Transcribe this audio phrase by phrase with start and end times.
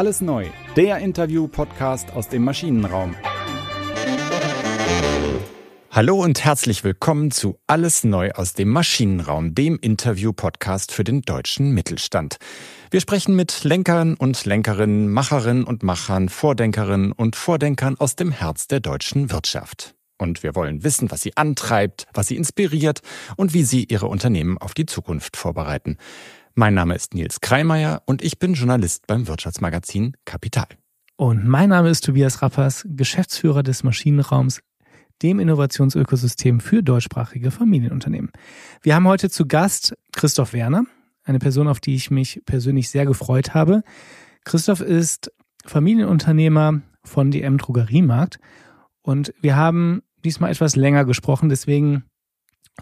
[0.00, 3.14] Alles neu, der Interview-Podcast aus dem Maschinenraum.
[5.90, 11.72] Hallo und herzlich willkommen zu Alles neu aus dem Maschinenraum, dem Interview-Podcast für den deutschen
[11.72, 12.38] Mittelstand.
[12.90, 18.68] Wir sprechen mit Lenkern und Lenkerinnen, Macherinnen und Machern, Vordenkerinnen und Vordenkern aus dem Herz
[18.68, 19.94] der deutschen Wirtschaft.
[20.16, 23.00] Und wir wollen wissen, was sie antreibt, was sie inspiriert
[23.36, 25.98] und wie sie ihre Unternehmen auf die Zukunft vorbereiten.
[26.54, 30.66] Mein Name ist Nils Kreimeier und ich bin Journalist beim Wirtschaftsmagazin Kapital.
[31.16, 34.60] Und mein Name ist Tobias Rappers, Geschäftsführer des Maschinenraums,
[35.22, 38.32] dem Innovationsökosystem für deutschsprachige Familienunternehmen.
[38.82, 40.86] Wir haben heute zu Gast Christoph Werner,
[41.22, 43.82] eine Person, auf die ich mich persönlich sehr gefreut habe.
[44.44, 45.30] Christoph ist
[45.64, 48.40] Familienunternehmer von DM Drogeriemarkt
[49.02, 51.48] und wir haben diesmal etwas länger gesprochen.
[51.48, 52.04] Deswegen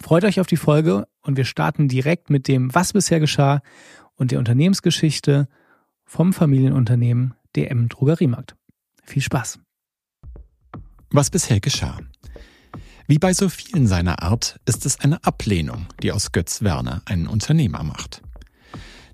[0.00, 3.60] freut euch auf die Folge und wir starten direkt mit dem, was bisher geschah
[4.16, 5.46] und der Unternehmensgeschichte
[6.06, 8.56] vom Familienunternehmen DM Drogeriemarkt.
[9.04, 9.60] Viel Spaß.
[11.10, 11.98] Was bisher geschah.
[13.06, 17.26] Wie bei so vielen seiner Art ist es eine Ablehnung, die aus Götz Werner einen
[17.26, 18.22] Unternehmer macht.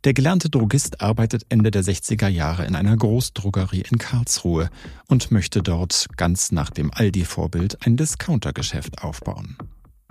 [0.04, 4.70] Der gelernte Drogist arbeitet Ende der 60er Jahre in einer Großdrogerie in Karlsruhe
[5.08, 9.56] und möchte dort ganz nach dem Aldi-Vorbild ein Discountergeschäft aufbauen.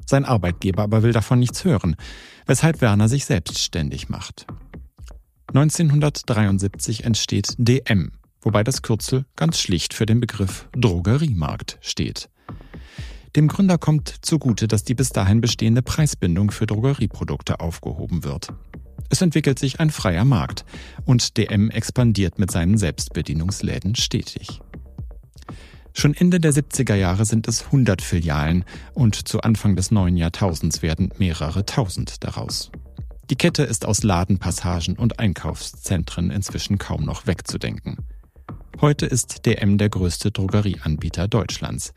[0.06, 1.96] Sein Arbeitgeber aber will davon nichts hören,
[2.46, 4.45] weshalb Werner sich selbstständig macht.
[5.48, 12.30] 1973 entsteht DM, wobei das Kürzel ganz schlicht für den Begriff Drogeriemarkt steht.
[13.36, 18.50] Dem Gründer kommt zugute, dass die bis dahin bestehende Preisbindung für Drogerieprodukte aufgehoben wird.
[19.10, 20.66] Es entwickelt sich ein freier Markt
[21.06, 24.62] und DM expandiert mit seinen Selbstbedienungsläden stetig.
[25.94, 30.81] Schon Ende der 70er Jahre sind es 100 Filialen und zu Anfang des neuen Jahrtausends
[30.81, 32.72] werden mehrere tausend daraus.
[33.30, 37.98] Die Kette ist aus Ladenpassagen und Einkaufszentren inzwischen kaum noch wegzudenken.
[38.82, 41.93] Heute ist DM der größte Drogerieanbieter Deutschlands.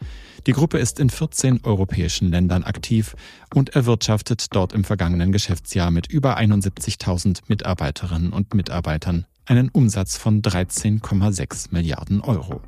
[0.46, 3.16] Die Gruppe ist in 14 europäischen Ländern aktiv
[3.54, 10.42] und erwirtschaftet dort im vergangenen Geschäftsjahr mit über 71.000 Mitarbeiterinnen und Mitarbeitern einen Umsatz von
[10.42, 12.60] 13,6 Milliarden Euro.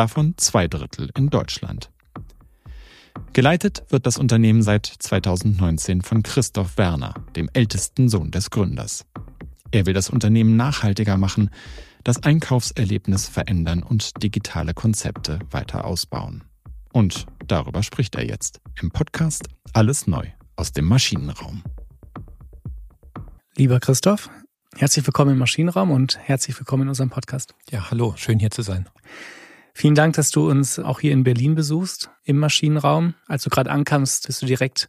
[0.00, 1.90] Davon zwei Drittel in Deutschland.
[3.34, 9.04] Geleitet wird das Unternehmen seit 2019 von Christoph Werner, dem ältesten Sohn des Gründers.
[9.72, 11.50] Er will das Unternehmen nachhaltiger machen,
[12.02, 16.44] das Einkaufserlebnis verändern und digitale Konzepte weiter ausbauen.
[16.94, 21.62] Und darüber spricht er jetzt im Podcast Alles Neu aus dem Maschinenraum.
[23.54, 24.30] Lieber Christoph,
[24.78, 27.54] herzlich willkommen im Maschinenraum und herzlich willkommen in unserem Podcast.
[27.70, 28.88] Ja, hallo, schön hier zu sein.
[29.74, 33.14] Vielen Dank, dass du uns auch hier in Berlin besuchst, im Maschinenraum.
[33.26, 34.88] Als du gerade ankamst, bist du direkt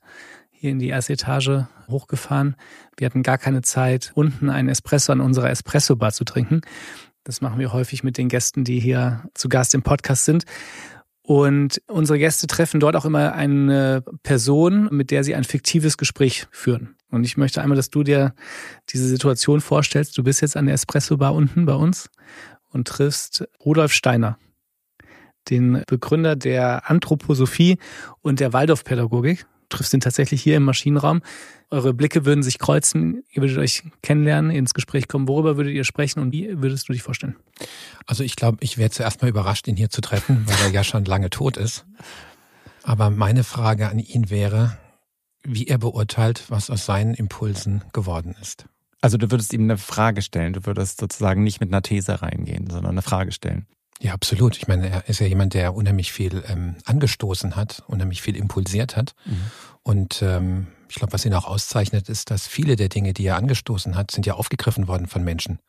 [0.52, 2.56] hier in die erste Etage hochgefahren.
[2.98, 6.62] Wir hatten gar keine Zeit, unten einen Espresso an unserer Espresso-Bar zu trinken.
[7.24, 10.46] Das machen wir häufig mit den Gästen, die hier zu Gast im Podcast sind.
[11.24, 16.48] Und unsere Gäste treffen dort auch immer eine Person, mit der sie ein fiktives Gespräch
[16.52, 16.96] führen.
[17.10, 18.34] Und ich möchte einmal, dass du dir
[18.90, 20.18] diese Situation vorstellst.
[20.18, 22.10] Du bist jetzt an der Espresso-Bar unten bei uns
[22.70, 24.38] und triffst Rudolf Steiner,
[25.50, 27.78] den Begründer der Anthroposophie
[28.22, 31.22] und der Waldorfpädagogik triffst ihn tatsächlich hier im Maschinenraum.
[31.70, 35.28] Eure Blicke würden sich kreuzen, ihr würdet euch kennenlernen, ins Gespräch kommen.
[35.28, 37.36] Worüber würdet ihr sprechen und wie würdest du dich vorstellen?
[38.06, 40.84] Also ich glaube, ich wäre zuerst mal überrascht, ihn hier zu treffen, weil er ja
[40.84, 41.86] schon lange tot ist.
[42.84, 44.78] Aber meine Frage an ihn wäre,
[45.44, 48.66] wie er beurteilt, was aus seinen Impulsen geworden ist.
[49.02, 52.70] Also du würdest ihm eine Frage stellen, du würdest sozusagen nicht mit einer These reingehen,
[52.70, 53.66] sondern eine Frage stellen.
[54.00, 54.58] Ja, absolut.
[54.58, 58.96] Ich meine, er ist ja jemand, der unheimlich viel ähm, angestoßen hat, unheimlich viel impulsiert
[58.96, 59.14] hat.
[59.26, 59.42] Mhm.
[59.84, 63.38] Und ähm, ich glaube, was ihn auch auszeichnet, ist, dass viele der Dinge, die er
[63.38, 65.60] angestoßen hat, sind ja aufgegriffen worden von Menschen.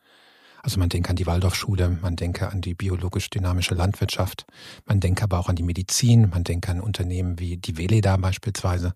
[0.63, 4.45] Also man denke an die Waldorfschule, man denke an die biologisch-dynamische Landwirtschaft,
[4.85, 8.93] man denke aber auch an die Medizin, man denke an Unternehmen wie die Veleda beispielsweise.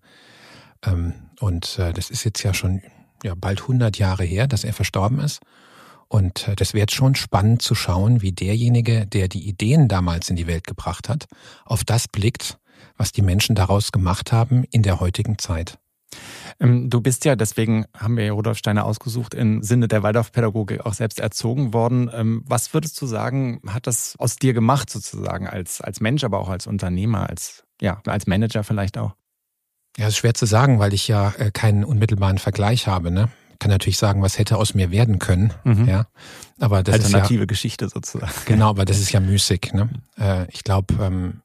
[0.84, 2.82] Ähm, und äh, das ist jetzt ja schon
[3.22, 5.40] ja, bald 100 Jahre her, dass er verstorben ist.
[6.08, 10.30] Und äh, das wäre jetzt schon spannend zu schauen, wie derjenige, der die Ideen damals
[10.30, 11.26] in die Welt gebracht hat,
[11.64, 12.58] auf das blickt,
[12.96, 15.78] was die Menschen daraus gemacht haben in der heutigen Zeit.
[16.60, 20.84] Ähm, du bist ja, deswegen haben wir ja Rudolf Steiner ausgesucht, im Sinne der Waldorfpädagogik
[20.84, 22.10] auch selbst erzogen worden.
[22.12, 26.40] Ähm, was würdest du sagen, hat das aus dir gemacht sozusagen als, als Mensch, aber
[26.40, 29.14] auch als Unternehmer, als, ja, als Manager vielleicht auch?
[29.96, 33.10] Ja, ist schwer zu sagen, weil ich ja äh, keinen unmittelbaren Vergleich habe.
[33.10, 33.28] Ne?
[33.58, 35.52] Kann natürlich sagen, was hätte aus mir werden können.
[35.64, 35.88] Mhm.
[35.88, 36.06] Ja,
[36.60, 38.32] aber das alternative ist ja, Geschichte sozusagen.
[38.46, 39.72] Genau, aber das ist ja müßig.
[39.72, 39.88] Ne?
[40.18, 41.42] Äh, ich glaube, ähm,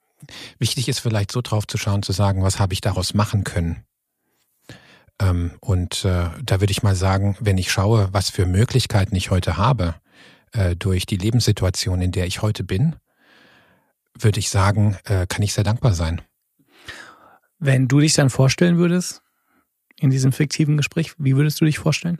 [0.59, 3.83] wichtig ist vielleicht so drauf zu schauen, zu sagen, was habe ich daraus machen können.
[5.19, 9.31] Ähm, und äh, da würde ich mal sagen, wenn ich schaue, was für Möglichkeiten ich
[9.31, 9.95] heute habe,
[10.51, 12.95] äh, durch die Lebenssituation, in der ich heute bin,
[14.17, 16.21] würde ich sagen, äh, kann ich sehr dankbar sein.
[17.59, 19.21] Wenn du dich dann vorstellen würdest,
[20.03, 22.19] in diesem fiktiven Gespräch, wie würdest du dich vorstellen?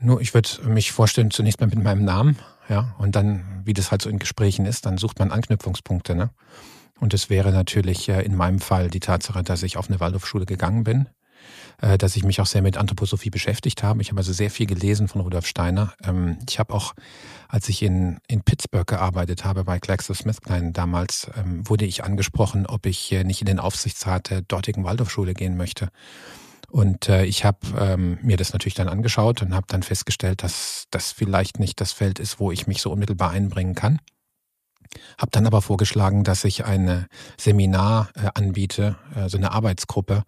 [0.00, 3.90] Nur, ich würde mich vorstellen, zunächst mal mit meinem Namen, ja, und dann, wie das
[3.90, 6.30] halt so in Gesprächen ist, dann sucht man Anknüpfungspunkte, ne?
[7.00, 10.46] Und es wäre natürlich äh, in meinem Fall die Tatsache, dass ich auf eine Waldorfschule
[10.46, 11.08] gegangen bin,
[11.80, 14.02] äh, dass ich mich auch sehr mit Anthroposophie beschäftigt habe.
[14.02, 15.94] Ich habe also sehr viel gelesen von Rudolf Steiner.
[16.02, 16.94] Ähm, ich habe auch,
[17.46, 22.86] als ich in, in Pittsburgh gearbeitet habe, bei GlaxoSmithKline damals, ähm, wurde ich angesprochen, ob
[22.86, 25.90] ich äh, nicht in den Aufsichtsrat der dortigen Waldorfschule gehen möchte.
[26.70, 30.86] Und äh, ich habe ähm, mir das natürlich dann angeschaut und habe dann festgestellt, dass
[30.90, 34.00] das vielleicht nicht das Feld ist, wo ich mich so unmittelbar einbringen kann.
[35.18, 37.06] Habe dann aber vorgeschlagen, dass ich ein
[37.38, 40.24] Seminar äh, anbiete, äh, so eine Arbeitsgruppe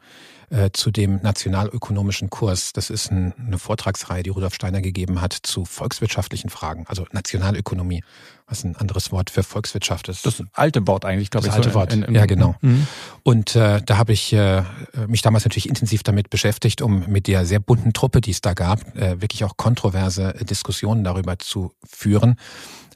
[0.51, 2.73] äh, zu dem nationalökonomischen Kurs.
[2.73, 8.03] Das ist ein, eine Vortragsreihe, die Rudolf Steiner gegeben hat zu volkswirtschaftlichen Fragen, also Nationalökonomie,
[8.49, 10.27] was ein anderes Wort für Volkswirtschaft ist.
[10.27, 11.51] Das alte Wort eigentlich, glaube ich.
[11.53, 12.57] Das alte so Wort, in, in, ja genau.
[12.63, 12.87] Mhm.
[13.23, 14.65] Und äh, da habe ich äh,
[15.07, 18.55] mich damals natürlich intensiv damit beschäftigt, um mit der sehr bunten Truppe, die es da
[18.55, 22.35] gab, äh, wirklich auch kontroverse Diskussionen darüber zu führen,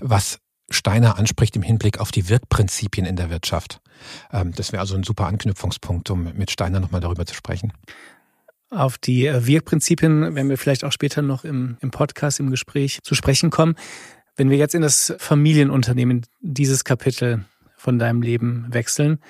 [0.01, 0.41] was
[0.71, 3.81] Steiner anspricht im Hinblick auf die Wirkprinzipien in der Wirtschaft.
[4.33, 7.73] Ähm, das wäre also ein super Anknüpfungspunkt, um mit Steiner nochmal darüber zu sprechen.
[8.71, 13.01] Auf die äh, Wirkprinzipien werden wir vielleicht auch später noch im, im Podcast, im Gespräch
[13.03, 13.75] zu sprechen kommen.
[14.37, 17.45] Wenn wir jetzt in das Familienunternehmen, dieses Kapitel
[17.77, 19.21] von deinem Leben wechseln,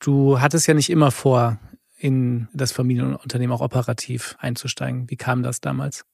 [0.00, 1.58] du hattest ja nicht immer vor,
[1.96, 5.08] in das Familienunternehmen auch operativ einzusteigen.
[5.08, 6.04] Wie kam das damals?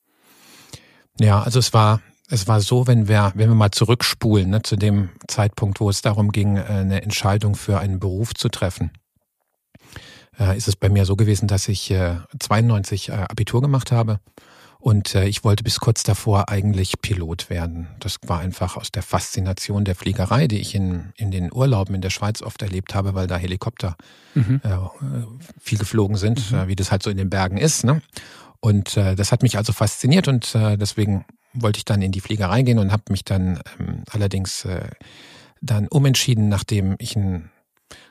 [1.19, 4.77] Ja, also es war es war so, wenn wir, wenn wir mal zurückspulen, ne, zu
[4.77, 8.93] dem Zeitpunkt, wo es darum ging, äh, eine Entscheidung für einen Beruf zu treffen,
[10.39, 14.21] äh, ist es bei mir so gewesen, dass ich äh, 92 äh, Abitur gemacht habe
[14.81, 17.89] und ich wollte bis kurz davor eigentlich Pilot werden.
[17.99, 22.01] Das war einfach aus der Faszination der Fliegerei, die ich in, in den Urlauben in
[22.01, 23.97] der Schweiz oft erlebt habe, weil da Helikopter
[24.35, 24.61] mhm.
[25.61, 26.69] viel geflogen sind, mhm.
[26.69, 27.83] wie das halt so in den Bergen ist.
[27.83, 28.03] Ne?
[28.61, 32.21] Und äh, das hat mich also fasziniert und äh, deswegen wollte ich dann in die
[32.21, 34.91] Fliegerei gehen und habe mich dann ähm, allerdings äh,
[35.61, 37.51] dann umentschieden, nachdem ich ein,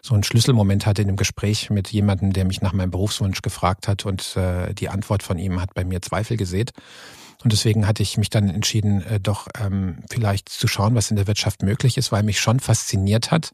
[0.01, 3.87] so einen Schlüsselmoment hatte in dem Gespräch mit jemandem, der mich nach meinem Berufswunsch gefragt
[3.87, 6.71] hat und äh, die Antwort von ihm hat bei mir Zweifel gesät.
[7.43, 11.17] Und deswegen hatte ich mich dann entschieden, äh, doch ähm, vielleicht zu schauen, was in
[11.17, 13.51] der Wirtschaft möglich ist, weil mich schon fasziniert hat,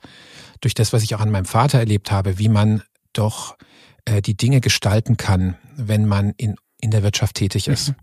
[0.61, 3.57] durch das, was ich auch an meinem Vater erlebt habe, wie man doch
[4.05, 7.89] äh, die Dinge gestalten kann, wenn man in, in der Wirtschaft tätig ist.
[7.89, 7.95] Mhm.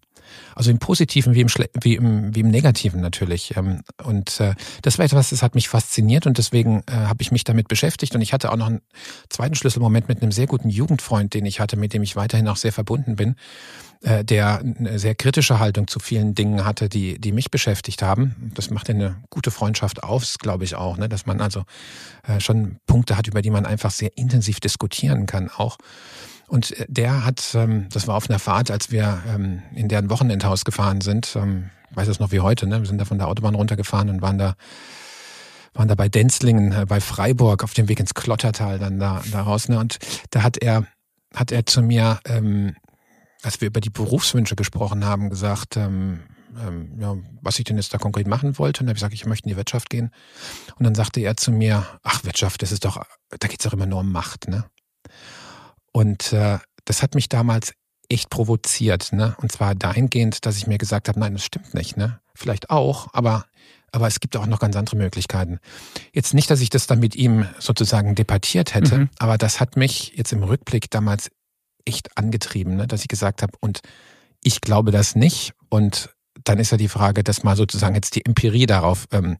[0.55, 3.57] Also im Positiven wie im, Schle wie im, wie im Negativen natürlich.
[3.57, 7.33] Ähm, und äh, das war etwas, das hat mich fasziniert und deswegen äh, habe ich
[7.33, 8.15] mich damit beschäftigt.
[8.15, 8.81] Und ich hatte auch noch einen
[9.29, 12.57] zweiten Schlüsselmoment mit einem sehr guten Jugendfreund, den ich hatte, mit dem ich weiterhin auch
[12.57, 13.37] sehr verbunden bin,
[14.03, 18.53] äh, der eine sehr kritische Haltung zu vielen Dingen hatte, die, die mich beschäftigt haben.
[18.55, 21.09] Das macht eine gute Freundschaft auf, glaube ich auch, ne?
[21.09, 21.65] dass man also
[22.39, 25.79] schon Punkte hat, über die man einfach sehr intensiv diskutieren kann auch.
[26.51, 30.11] Und äh, der hat, ähm, das war auf einer Fahrt, als wir ähm, in deren
[30.11, 32.81] Wochenendhaus gefahren sind, ähm, weiß das noch wie heute, ne?
[32.81, 34.55] Wir sind da von der Autobahn runtergefahren und waren da
[35.73, 39.43] waren da bei Denzlingen, äh, bei Freiburg auf dem Weg ins Klottertal dann da, da
[39.43, 39.69] raus.
[39.69, 39.79] Ne?
[39.79, 39.99] Und
[40.31, 40.85] da hat er,
[41.33, 42.75] hat er zu mir, ähm,
[43.43, 46.25] als wir über die Berufswünsche gesprochen haben, gesagt, ähm,
[46.61, 48.81] ähm, ja, was ich denn jetzt da konkret machen wollte.
[48.81, 50.11] Und dann habe ich gesagt, ich möchte in die Wirtschaft gehen.
[50.75, 53.87] Und dann sagte er zu mir, ach Wirtschaft, das ist doch, da geht's doch immer
[53.87, 54.65] nur um Macht, ne?
[55.93, 57.73] Und äh, das hat mich damals
[58.09, 59.37] echt provoziert, ne?
[59.41, 62.21] Und zwar dahingehend, dass ich mir gesagt habe, nein, das stimmt nicht, ne?
[62.35, 63.45] Vielleicht auch, aber
[63.93, 65.59] aber es gibt auch noch ganz andere Möglichkeiten.
[66.13, 69.11] Jetzt nicht, dass ich das dann mit ihm sozusagen debattiert hätte, mhm.
[69.19, 71.29] aber das hat mich jetzt im Rückblick damals
[71.85, 72.87] echt angetrieben, ne?
[72.87, 73.81] dass ich gesagt habe, und
[74.43, 75.55] ich glaube das nicht.
[75.69, 76.11] Und
[76.45, 79.37] dann ist ja die Frage, das mal sozusagen jetzt die Empirie darauf ähm,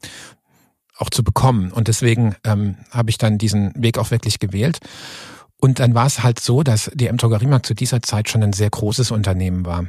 [0.97, 1.73] auch zu bekommen.
[1.73, 4.81] Und deswegen ähm, habe ich dann diesen Weg auch wirklich gewählt.
[5.61, 8.71] Und dann war es halt so, dass die M-Drogeriemarkt zu dieser Zeit schon ein sehr
[8.71, 9.85] großes Unternehmen war.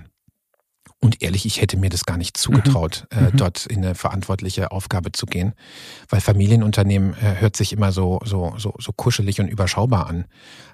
[1.03, 3.17] Und ehrlich, ich hätte mir das gar nicht zugetraut, mhm.
[3.17, 3.37] äh, mhm.
[3.37, 5.53] dort in eine verantwortliche Aufgabe zu gehen,
[6.09, 10.25] weil Familienunternehmen äh, hört sich immer so so so so kuschelig und überschaubar an.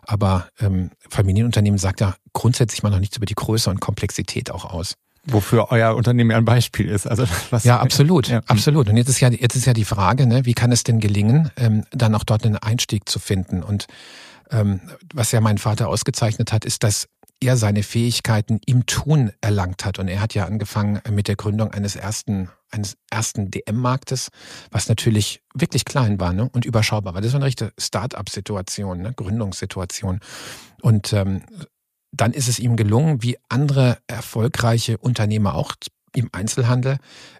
[0.01, 4.65] Aber ähm, Familienunternehmen sagt ja grundsätzlich mal noch nichts über die Größe und Komplexität auch
[4.65, 4.95] aus.
[5.29, 7.07] Wofür euer Unternehmen ein Beispiel ist.
[7.07, 8.41] Also was, ja, absolut, ja.
[8.47, 8.89] absolut.
[8.89, 11.51] Und jetzt ist ja jetzt ist ja die Frage, ne, wie kann es denn gelingen,
[11.55, 13.87] ähm, dann auch dort einen Einstieg zu finden und
[14.51, 14.81] ähm,
[15.13, 17.07] was ja mein Vater ausgezeichnet hat, ist, dass
[17.39, 19.99] er seine Fähigkeiten im Tun erlangt hat.
[19.99, 24.29] Und er hat ja angefangen mit der Gründung eines ersten, eines ersten DM-Marktes,
[24.71, 26.49] was natürlich wirklich klein war ne?
[26.49, 27.21] und überschaubar war.
[27.21, 29.13] Das war eine richtige Start-up-Situation, ne?
[29.13, 30.19] Gründungssituation.
[30.81, 31.43] Und ähm,
[32.11, 35.75] dann ist es ihm gelungen, wie andere erfolgreiche Unternehmer auch
[36.17, 36.97] im Einzelhandel,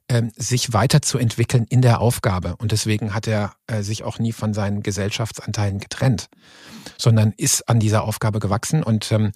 [0.07, 2.55] ähm, sich weiterzuentwickeln in der Aufgabe.
[2.57, 6.29] Und deswegen hat er äh, sich auch nie von seinen Gesellschaftsanteilen getrennt,
[6.97, 8.83] sondern ist an dieser Aufgabe gewachsen.
[8.83, 9.31] Und ähm,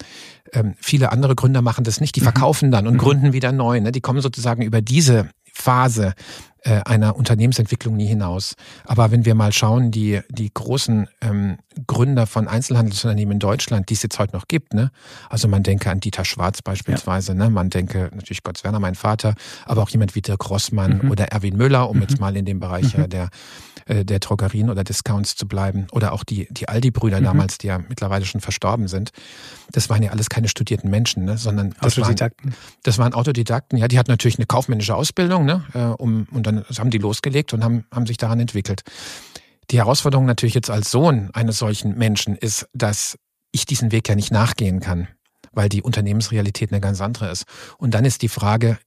[0.52, 2.14] ähm, viele andere Gründer machen das nicht.
[2.14, 2.24] Die mhm.
[2.24, 2.98] verkaufen dann und mhm.
[2.98, 3.80] gründen wieder neu.
[3.80, 3.90] Ne?
[3.90, 6.14] Die kommen sozusagen über diese Phase
[6.64, 8.54] äh, einer Unternehmensentwicklung nie hinaus.
[8.84, 13.94] Aber wenn wir mal schauen, die, die großen ähm, Gründer von Einzelhandelsunternehmen in Deutschland, die
[13.94, 14.92] es jetzt heute noch gibt, ne?
[15.28, 17.38] Also man denke an Dieter Schwarz beispielsweise, ja.
[17.38, 17.50] ne?
[17.50, 21.10] Man denke natürlich Gott Werner, mein Vater, aber auch jemand wie Dirk Rossmann mhm.
[21.10, 22.02] oder Erwin Müller, um mhm.
[22.02, 23.08] jetzt mal in dem Bereich mhm.
[23.08, 23.30] der
[23.86, 25.86] äh, der Drogerien oder Discounts zu bleiben.
[25.92, 27.24] Oder auch die, die Aldi-Brüder mhm.
[27.24, 29.10] damals, die ja mittlerweile schon verstorben sind.
[29.70, 31.38] Das waren ja alles keine studierten Menschen, ne?
[31.38, 32.52] sondern das Autodidakten.
[32.52, 33.78] Waren, das waren Autodidakten.
[33.78, 35.64] Ja, die hatten natürlich eine kaufmännische Ausbildung, ne?
[35.74, 38.82] Äh, um, und dann haben die losgelegt und haben, haben sich daran entwickelt.
[39.70, 43.16] Die Herausforderung natürlich jetzt als Sohn eines solchen Menschen ist, dass
[43.52, 45.08] ich diesen Weg ja nicht nachgehen kann,
[45.52, 47.44] weil die Unternehmensrealität eine ganz andere ist.
[47.78, 48.78] Und dann ist die Frage,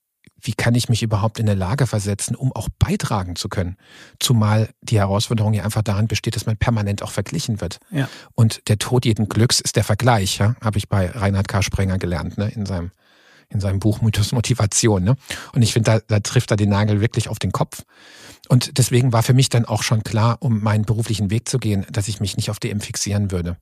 [0.41, 3.77] wie kann ich mich überhaupt in der Lage versetzen, um auch beitragen zu können?
[4.19, 7.79] Zumal die Herausforderung ja einfach daran besteht, dass man permanent auch verglichen wird.
[7.91, 8.09] Ja.
[8.35, 10.55] Und der Tod jeden Glücks ist der Vergleich, ja?
[10.61, 11.61] habe ich bei Reinhard K.
[11.61, 12.49] Sprenger gelernt, ne?
[12.49, 12.91] in seinem
[13.49, 15.03] in seinem Buch Mythos Motivation.
[15.03, 15.15] Ne?
[15.53, 17.83] Und ich finde, da, da trifft er den Nagel wirklich auf den Kopf.
[18.47, 21.85] Und deswegen war für mich dann auch schon klar, um meinen beruflichen Weg zu gehen,
[21.91, 23.57] dass ich mich nicht auf DM fixieren würde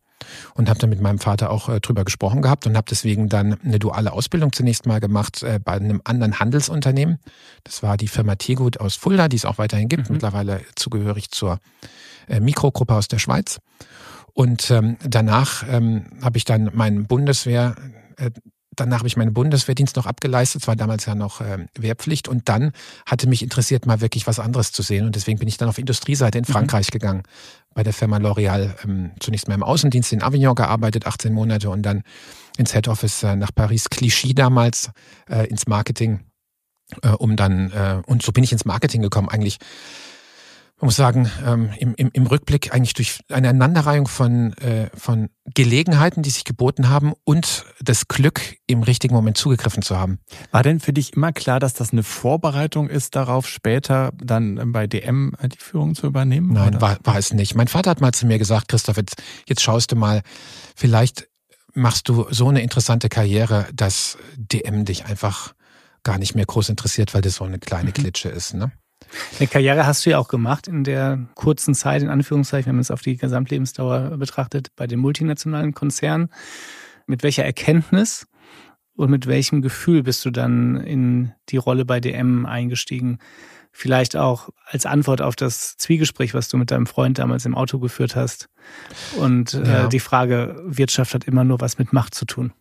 [0.54, 3.60] und habe dann mit meinem Vater auch äh, drüber gesprochen gehabt und habe deswegen dann
[3.62, 7.20] eine duale Ausbildung zunächst mal gemacht äh, bei einem anderen Handelsunternehmen.
[7.64, 10.14] Das war die Firma Tegut aus Fulda, die es auch weiterhin gibt, mhm.
[10.14, 11.60] mittlerweile zugehörig zur
[12.28, 13.60] äh, Mikrogruppe aus der Schweiz.
[14.34, 17.76] Und ähm, danach ähm, habe ich dann meinen Bundeswehr
[18.18, 18.32] äh,
[18.76, 22.28] Danach habe ich meinen Bundeswehrdienst noch abgeleistet, es war damals ja noch äh, Wehrpflicht.
[22.28, 22.72] Und dann
[23.06, 25.06] hatte mich interessiert, mal wirklich was anderes zu sehen.
[25.06, 26.52] Und deswegen bin ich dann auf Industrieseite in mhm.
[26.52, 26.92] Frankreich mhm.
[26.92, 27.24] gegangen,
[27.74, 31.70] bei der Firma L'Oréal, ähm, zunächst mal im Außendienst in Avignon gearbeitet, 18 Monate.
[31.70, 32.04] Und dann
[32.58, 34.92] ins Head Office äh, nach Paris, Clichy damals,
[35.30, 36.22] äh, ins Marketing,
[37.02, 39.58] äh, um dann, äh, und so bin ich ins Marketing gekommen, eigentlich
[40.80, 45.30] man muss sagen, ähm, im, im, im Rückblick eigentlich durch eine Aneinanderreihung von, äh, von
[45.54, 50.20] Gelegenheiten, die sich geboten haben und das Glück, im richtigen Moment zugegriffen zu haben.
[50.52, 54.88] War denn für dich immer klar, dass das eine Vorbereitung ist, darauf später dann bei
[54.88, 56.52] DM die Führung zu übernehmen?
[56.54, 57.56] Nein, war, war es nicht.
[57.56, 60.22] Mein Vater hat mal zu mir gesagt, Christoph, jetzt, jetzt schaust du mal,
[60.76, 61.28] vielleicht
[61.74, 65.54] machst du so eine interessante Karriere, dass DM dich einfach
[66.04, 67.94] gar nicht mehr groß interessiert, weil das so eine kleine mhm.
[67.94, 68.54] Klitsche ist.
[68.54, 68.72] Ne?
[69.40, 72.82] Eine Karriere hast du ja auch gemacht in der kurzen Zeit, in Anführungszeichen, wenn man
[72.82, 76.30] es auf die Gesamtlebensdauer betrachtet, bei den multinationalen Konzernen.
[77.06, 78.28] Mit welcher Erkenntnis
[78.96, 83.20] und mit welchem Gefühl bist du dann in die Rolle bei DM eingestiegen?
[83.76, 87.80] Vielleicht auch als Antwort auf das Zwiegespräch, was du mit deinem Freund damals im Auto
[87.80, 88.48] geführt hast.
[89.18, 89.86] Und äh, ja.
[89.86, 92.54] äh, die Frage, Wirtschaft hat immer nur was mit Macht zu tun.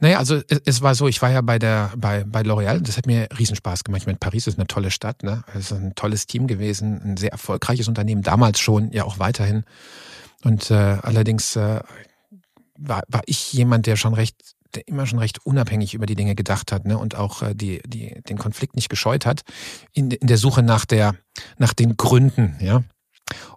[0.00, 2.96] Naja, also es, es, war so, ich war ja bei der bei, bei L'Oréal, das
[2.96, 4.02] hat mir Riesenspaß gemacht.
[4.02, 5.44] Ich meine, Paris ist eine tolle Stadt, ne?
[5.52, 9.64] Es ist ein tolles Team gewesen, ein sehr erfolgreiches Unternehmen, damals schon, ja auch weiterhin.
[10.44, 11.80] Und äh, allerdings äh,
[12.78, 14.36] war, war ich jemand, der schon recht
[14.74, 16.98] der immer schon recht unabhängig über die Dinge gedacht hat ne?
[16.98, 19.42] und auch äh, die, die, den Konflikt nicht gescheut hat
[19.92, 21.14] in, in der Suche nach der
[21.58, 22.82] nach den Gründen, ja.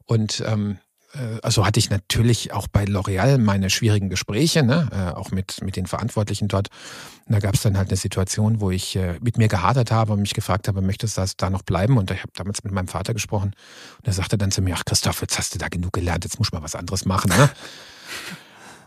[0.05, 0.77] Und ähm,
[1.15, 4.88] äh, also hatte ich natürlich auch bei L'Oreal meine schwierigen Gespräche, ne?
[4.91, 6.69] Äh, auch mit, mit den Verantwortlichen dort.
[7.25, 10.13] Und da gab es dann halt eine Situation, wo ich äh, mit mir gehadert habe
[10.13, 11.98] und mich gefragt habe, möchtest du das da noch bleiben?
[11.98, 13.55] Und ich habe damals mit meinem Vater gesprochen
[13.98, 16.38] und er sagte dann zu mir, ach Christoph, jetzt hast du da genug gelernt, jetzt
[16.38, 17.29] musst du mal was anderes machen.
[17.29, 17.50] Ne?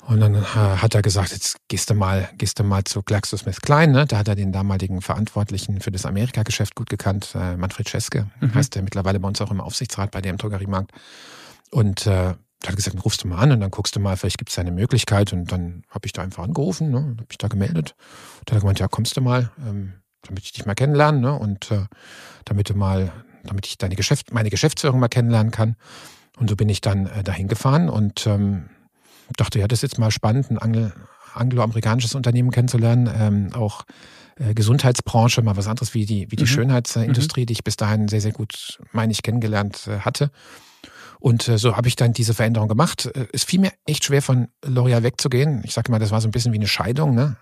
[0.08, 4.06] Und dann hat er gesagt, jetzt gehst du mal, gehst du mal zu GlaxoSmithKline, ne?
[4.06, 8.54] Da hat er den damaligen Verantwortlichen für das Amerika-Geschäft gut gekannt, äh, Manfred Scheske, mhm.
[8.54, 10.92] heißt der mittlerweile bei uns auch im Aufsichtsrat bei dem Drogeriemarkt.
[11.70, 12.32] Und äh,
[12.66, 14.58] hat gesagt, dann rufst du mal an und dann guckst du mal, vielleicht gibt es
[14.58, 15.34] eine Möglichkeit.
[15.34, 17.94] Und dann habe ich da einfach angerufen, ne, habe ich da gemeldet.
[18.38, 21.20] Und dann hat er gemeint, ja, kommst du mal, ähm, damit ich dich mal kennenlerne,
[21.20, 21.84] ne, und äh,
[22.46, 23.12] damit du mal,
[23.44, 25.76] damit ich deine Geschäft, meine Geschäftsführung mal kennenlernen kann.
[26.38, 28.70] Und so bin ich dann äh, dahin gefahren und ähm,
[29.36, 30.90] dachte, ja, das ist jetzt mal spannend, ein Anglo
[31.34, 33.84] angloamerikanisches Unternehmen kennenzulernen, ähm, auch
[34.36, 36.48] äh, Gesundheitsbranche, mal was anderes wie die, wie die mhm.
[36.48, 37.46] Schönheitsindustrie, mhm.
[37.46, 40.30] die ich bis dahin sehr, sehr gut, meine ich, kennengelernt äh, hatte.
[41.20, 43.06] Und äh, so habe ich dann diese Veränderung gemacht.
[43.14, 45.62] Äh, es fiel mir echt schwer, von L'Oreal wegzugehen.
[45.64, 47.36] Ich sage mal, das war so ein bisschen wie eine Scheidung, ne?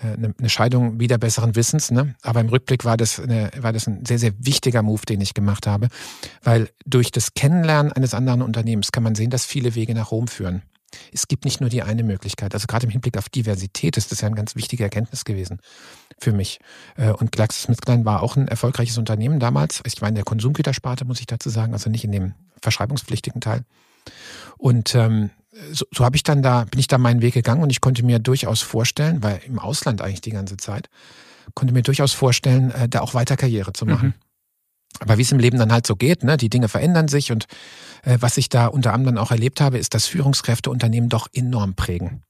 [0.00, 2.14] Äh, eine Scheidung wieder besseren Wissens, ne?
[2.22, 5.34] Aber im Rückblick war das, eine, war das ein sehr, sehr wichtiger Move, den ich
[5.34, 5.88] gemacht habe.
[6.42, 10.28] Weil durch das Kennenlernen eines anderen Unternehmens kann man sehen, dass viele Wege nach Rom
[10.28, 10.62] führen.
[11.12, 12.54] Es gibt nicht nur die eine Möglichkeit.
[12.54, 15.60] Also gerade im Hinblick auf Diversität ist das ja eine ganz wichtige Erkenntnis gewesen
[16.18, 16.60] für mich.
[16.96, 19.82] Äh, und GlaxoSmithKline war auch ein erfolgreiches Unternehmen damals.
[19.84, 23.64] Ich war in der Konsumgütersparte, muss ich dazu sagen, also nicht in dem verschreibungspflichtigen Teil.
[24.58, 25.30] Und ähm,
[25.72, 28.04] so, so habe ich dann da, bin ich da meinen Weg gegangen und ich konnte
[28.04, 30.88] mir durchaus vorstellen, weil im Ausland eigentlich die ganze Zeit,
[31.54, 34.08] konnte mir durchaus vorstellen, äh, da auch weiter Karriere zu machen.
[34.08, 34.14] Mhm.
[35.00, 37.46] Aber wie es im Leben dann halt so geht, ne, die Dinge verändern sich und
[38.02, 41.74] äh, was ich da unter anderem auch erlebt habe, ist, dass Führungskräfte Unternehmen doch enorm
[41.74, 42.22] prägen.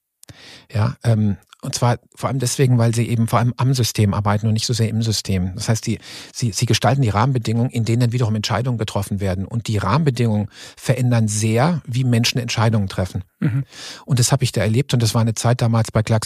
[0.73, 4.49] Ja, ähm, und zwar vor allem deswegen, weil sie eben vor allem am System arbeiten
[4.49, 5.53] und nicht so sehr im System.
[5.55, 6.01] Das heißt, die,
[6.33, 9.45] sie, sie gestalten die Rahmenbedingungen, in denen dann wiederum Entscheidungen getroffen werden.
[9.45, 13.23] Und die Rahmenbedingungen verändern sehr, wie Menschen Entscheidungen treffen.
[13.39, 13.63] Mhm.
[14.05, 14.93] Und das habe ich da erlebt.
[14.93, 16.21] Und das war eine Zeit damals bei Klein,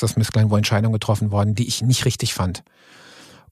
[0.51, 2.63] wo Entscheidungen getroffen wurden, die ich nicht richtig fand.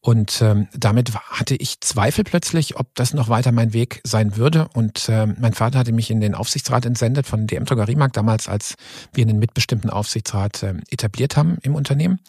[0.04, 4.68] Und ähm, damit hatte ich Zweifel plötzlich, ob das noch weiter mein Weg sein würde.
[4.74, 8.74] Und ähm, mein Vater hatte mich in den Aufsichtsrat entsendet von DM Drogeriemarkt damals, als
[9.14, 12.20] wir einen mitbestimmten Aufsichtsrat äh, etabliert haben im Unternehmen.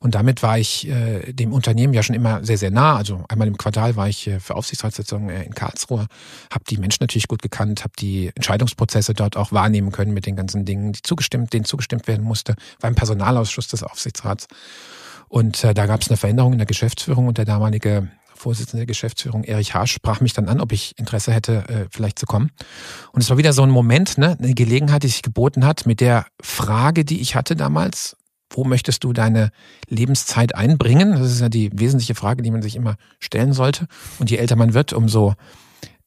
[0.00, 2.96] Und damit war ich äh, dem Unternehmen ja schon immer sehr, sehr nah.
[2.96, 6.08] Also einmal im Quartal war ich äh, für Aufsichtsratssitzungen äh, in Karlsruhe,
[6.52, 10.36] habe die Menschen natürlich gut gekannt, habe die Entscheidungsprozesse dort auch wahrnehmen können mit den
[10.36, 14.46] ganzen Dingen, die zugestimmt, denen zugestimmt werden musste, war im Personalausschuss des Aufsichtsrats.
[15.34, 18.86] Und äh, da gab es eine Veränderung in der Geschäftsführung und der damalige Vorsitzende der
[18.86, 22.52] Geschäftsführung, Erich Haas, sprach mich dann an, ob ich Interesse hätte, äh, vielleicht zu kommen.
[23.10, 26.00] Und es war wieder so ein Moment, ne, eine Gelegenheit, die sich geboten hat, mit
[26.00, 28.16] der Frage, die ich hatte damals,
[28.48, 29.50] wo möchtest du deine
[29.88, 31.10] Lebenszeit einbringen?
[31.18, 33.88] Das ist ja die wesentliche Frage, die man sich immer stellen sollte.
[34.20, 35.34] Und je älter man wird, umso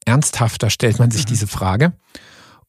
[0.05, 1.27] ernsthafter stellt man sich mhm.
[1.27, 1.91] diese Frage.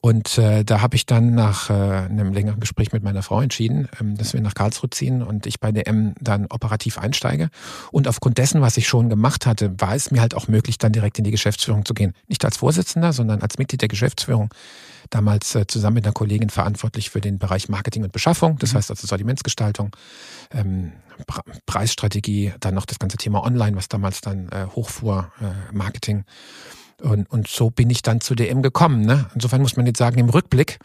[0.01, 3.89] Und äh, da habe ich dann nach äh, einem längeren Gespräch mit meiner Frau entschieden,
[4.01, 7.51] ähm, dass wir nach Karlsruhe ziehen und ich bei DM dann operativ einsteige.
[7.91, 10.93] Und aufgrund dessen, was ich schon gemacht hatte, war es mir halt auch möglich, dann
[10.93, 12.15] direkt in die Geschäftsführung zu gehen.
[12.29, 14.55] Nicht als Vorsitzender, sondern als Mitglied der Geschäftsführung.
[15.11, 18.77] Damals äh, zusammen mit einer Kollegin verantwortlich für den Bereich Marketing und Beschaffung, das mhm.
[18.77, 19.97] heißt also Sortimentsgestaltung,
[20.53, 20.93] ähm,
[21.67, 26.25] Preisstrategie, dann noch das ganze Thema Online, was damals dann äh, hochfuhr, äh, Marketing.
[27.01, 29.03] Und, und so bin ich dann zu DM gekommen.
[29.03, 29.27] Ne?
[29.35, 30.79] Insofern muss man jetzt sagen, im Rückblick,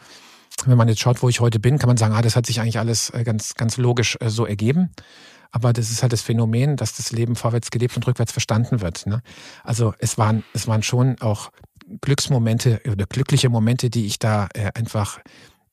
[0.66, 2.60] wenn man jetzt schaut, wo ich heute bin, kann man sagen, ah, das hat sich
[2.60, 4.90] eigentlich alles äh, ganz, ganz logisch äh, so ergeben.
[5.50, 9.06] Aber das ist halt das Phänomen, dass das Leben vorwärts gelebt und rückwärts verstanden wird.
[9.06, 9.22] Ne?
[9.62, 11.50] Also es waren, es waren schon auch
[12.00, 15.20] Glücksmomente oder glückliche Momente, die ich da äh, einfach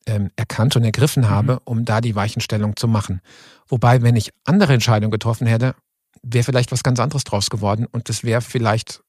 [0.05, 1.59] ähm, erkannt und ergriffen habe, mhm.
[1.65, 3.21] um da die Weichenstellung zu machen.
[3.67, 5.75] Wobei, wenn ich andere Entscheidungen getroffen hätte,
[6.21, 9.01] wäre vielleicht was ganz anderes draus geworden und das wäre vielleicht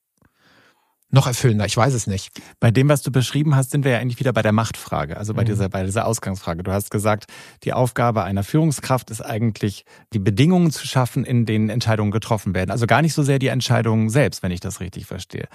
[1.12, 1.66] noch erfüllender.
[1.66, 2.40] Ich weiß es nicht.
[2.58, 5.34] Bei dem, was du beschrieben hast, sind wir ja eigentlich wieder bei der Machtfrage, also
[5.34, 5.46] bei mhm.
[5.46, 6.62] dieser, bei dieser Ausgangsfrage.
[6.62, 7.26] Du hast gesagt,
[7.64, 12.70] die Aufgabe einer Führungskraft ist eigentlich, die Bedingungen zu schaffen, in denen Entscheidungen getroffen werden.
[12.70, 15.48] Also gar nicht so sehr die Entscheidungen selbst, wenn ich das richtig verstehe.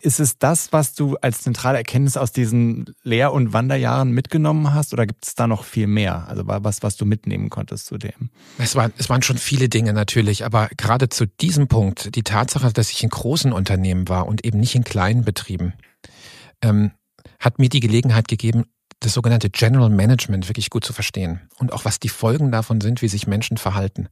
[0.00, 4.92] Ist es das, was du als zentrale Erkenntnis aus diesen Lehr- und Wanderjahren mitgenommen hast,
[4.92, 6.26] oder gibt es da noch viel mehr?
[6.26, 8.30] Also was, was du mitnehmen konntest zu dem?
[8.58, 12.72] Es waren, es waren schon viele Dinge natürlich, aber gerade zu diesem Punkt, die Tatsache,
[12.72, 15.74] dass ich in großen Unternehmen war und eben nicht in kleinen kleinen Betrieben,
[16.62, 16.92] ähm,
[17.38, 18.64] hat mir die Gelegenheit gegeben,
[19.00, 23.02] das sogenannte General Management wirklich gut zu verstehen und auch was die Folgen davon sind,
[23.02, 24.08] wie sich Menschen verhalten.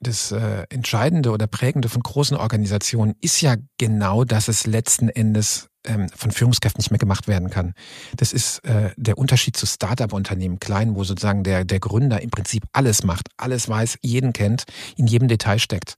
[0.00, 5.70] Das äh, Entscheidende oder Prägende von großen Organisationen ist ja genau, dass es letzten Endes
[5.84, 7.74] ähm, von Führungskräften nicht mehr gemacht werden kann.
[8.16, 12.64] Das ist äh, der Unterschied zu Start-up-Unternehmen, klein, wo sozusagen der, der Gründer im Prinzip
[12.72, 14.64] alles macht, alles weiß, jeden kennt,
[14.96, 15.96] in jedem Detail steckt.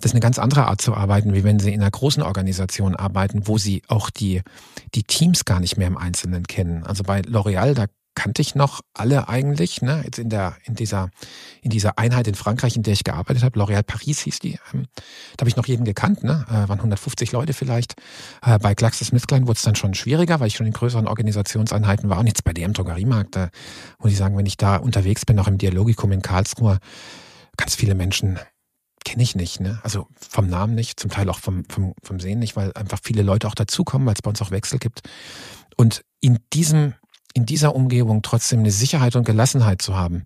[0.00, 2.94] Das ist eine ganz andere Art zu arbeiten, wie wenn Sie in einer großen Organisation
[2.94, 4.42] arbeiten, wo Sie auch die,
[4.94, 6.84] die Teams gar nicht mehr im Einzelnen kennen.
[6.84, 7.86] Also bei L'Oreal, da
[8.16, 10.02] kannte ich noch alle eigentlich, ne?
[10.04, 11.10] Jetzt in der, in dieser,
[11.62, 14.86] in dieser Einheit in Frankreich, in der ich gearbeitet habe, L'Oréal Paris hieß die, ähm,
[15.36, 16.44] da habe ich noch jeden gekannt, ne?
[16.48, 17.94] Äh, waren 150 Leute vielleicht.
[18.42, 22.18] Äh, bei GlaxoSmithKline wurde es dann schon schwieriger, weil ich schon in größeren Organisationseinheiten war
[22.18, 23.50] und jetzt bei DM Drogeriemarkt, da
[24.00, 26.78] muss ich sagen, wenn ich da unterwegs bin, auch im Dialogikum in Karlsruhe,
[27.56, 28.40] ganz viele Menschen
[29.04, 29.78] kenne ich nicht, ne?
[29.82, 33.22] Also vom Namen nicht, zum Teil auch vom, vom, vom Sehen nicht, weil einfach viele
[33.22, 35.02] Leute auch dazukommen, weil es bei uns auch Wechsel gibt.
[35.76, 36.94] Und in diesem
[37.36, 40.24] in dieser Umgebung trotzdem eine Sicherheit und Gelassenheit zu haben,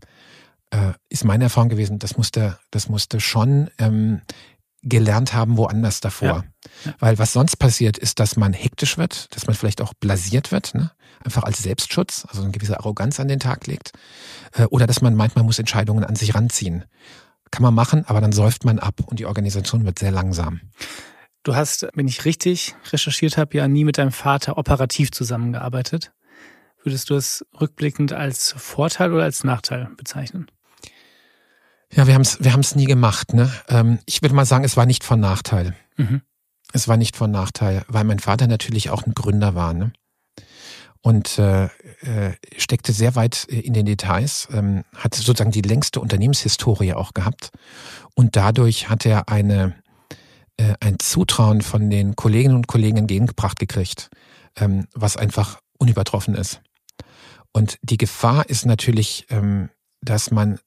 [0.70, 4.22] äh, ist meine Erfahrung gewesen, das musste, das musste schon ähm,
[4.82, 6.44] gelernt haben woanders davor.
[6.84, 6.94] Ja.
[7.00, 10.72] Weil was sonst passiert, ist, dass man hektisch wird, dass man vielleicht auch blasiert wird,
[10.76, 10.92] ne?
[11.24, 13.90] einfach als Selbstschutz, also eine gewisse Arroganz an den Tag legt.
[14.52, 16.84] Äh, oder dass man manchmal muss Entscheidungen an sich ranziehen.
[17.50, 20.60] Kann man machen, aber dann säuft man ab und die Organisation wird sehr langsam.
[21.42, 26.12] Du hast, wenn ich richtig recherchiert habe, ja nie mit deinem Vater operativ zusammengearbeitet.
[26.82, 30.50] Würdest du es rückblickend als Vorteil oder als Nachteil bezeichnen?
[31.92, 33.34] Ja, wir haben es wir haben's nie gemacht.
[33.34, 33.52] Ne?
[33.68, 35.74] Ähm, ich würde mal sagen, es war nicht von Nachteil.
[35.96, 36.22] Mhm.
[36.72, 39.74] Es war nicht von Nachteil, weil mein Vater natürlich auch ein Gründer war.
[39.74, 39.92] Ne?
[41.02, 46.92] Und äh, äh, steckte sehr weit in den Details, ähm, hat sozusagen die längste Unternehmenshistorie
[46.92, 47.50] auch gehabt.
[48.14, 49.74] Und dadurch hat er eine,
[50.58, 54.10] äh, ein Zutrauen von den Kolleginnen und Kollegen entgegengebracht gekriegt,
[54.56, 56.60] ähm, was einfach unübertroffen ist.
[57.52, 60.58] Und die Gefahr ist natürlich, ähm, dass man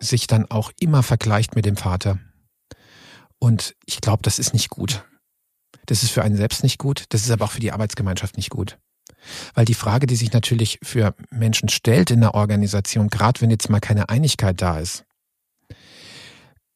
[0.00, 2.18] sich dann auch immer vergleicht mit dem Vater.
[3.38, 5.04] Und ich glaube, das ist nicht gut.
[5.86, 8.50] Das ist für einen selbst nicht gut, das ist aber auch für die Arbeitsgemeinschaft nicht
[8.50, 8.78] gut.
[9.54, 13.68] Weil die Frage, die sich natürlich für Menschen stellt in der Organisation, gerade wenn jetzt
[13.68, 15.04] mal keine Einigkeit da ist,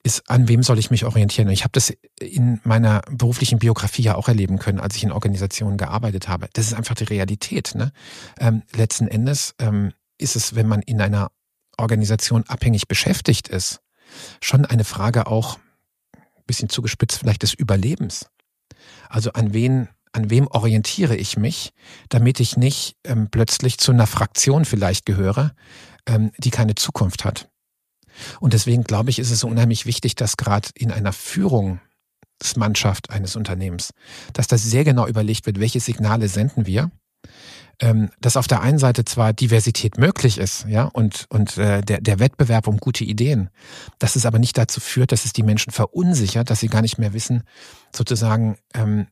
[0.09, 1.49] ist, an wem soll ich mich orientieren?
[1.49, 5.13] Und ich habe das in meiner beruflichen Biografie ja auch erleben können, als ich in
[5.13, 6.49] Organisationen gearbeitet habe.
[6.55, 7.75] Das ist einfach die Realität.
[7.75, 7.93] Ne?
[8.41, 11.31] Ähm, letzten Endes ähm, ist es, wenn man in einer
[11.77, 13.81] Organisation abhängig beschäftigt ist,
[14.41, 15.59] schon eine Frage auch,
[16.17, 18.31] ein bisschen zugespitzt vielleicht des Überlebens.
[19.11, 21.75] Also an wen, an wem orientiere ich mich,
[22.09, 25.53] damit ich nicht ähm, plötzlich zu einer Fraktion vielleicht gehöre,
[26.07, 27.51] ähm, die keine Zukunft hat.
[28.41, 33.37] Und deswegen glaube ich, ist es so unheimlich wichtig, dass gerade in einer Führungsmannschaft eines
[33.37, 33.93] Unternehmens,
[34.33, 36.91] dass das sehr genau überlegt wird, welche Signale senden wir.
[37.81, 42.01] Ähm, dass auf der einen Seite zwar Diversität möglich ist, ja, und, und äh, der,
[42.01, 43.51] der Wettbewerb um gute Ideen,
[44.01, 46.99] dass es aber nicht dazu führt, dass es die Menschen verunsichert, dass sie gar nicht
[46.99, 47.45] mehr wissen,
[47.95, 49.07] sozusagen, ähm,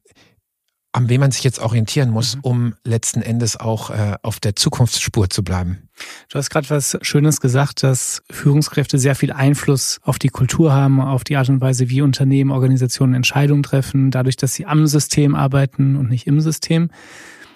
[0.97, 2.41] an wem man sich jetzt orientieren muss, mhm.
[2.43, 5.91] um letzten Endes auch äh, auf der Zukunftsspur zu bleiben.
[6.31, 11.03] Du hast gerade was Schönes gesagt, dass Führungskräfte sehr viel Einfluss auf die Kultur haben,
[11.03, 15.35] auf die Art und Weise, wie Unternehmen, Organisationen Entscheidungen treffen, dadurch, dass sie am System
[15.35, 16.89] arbeiten und nicht im System.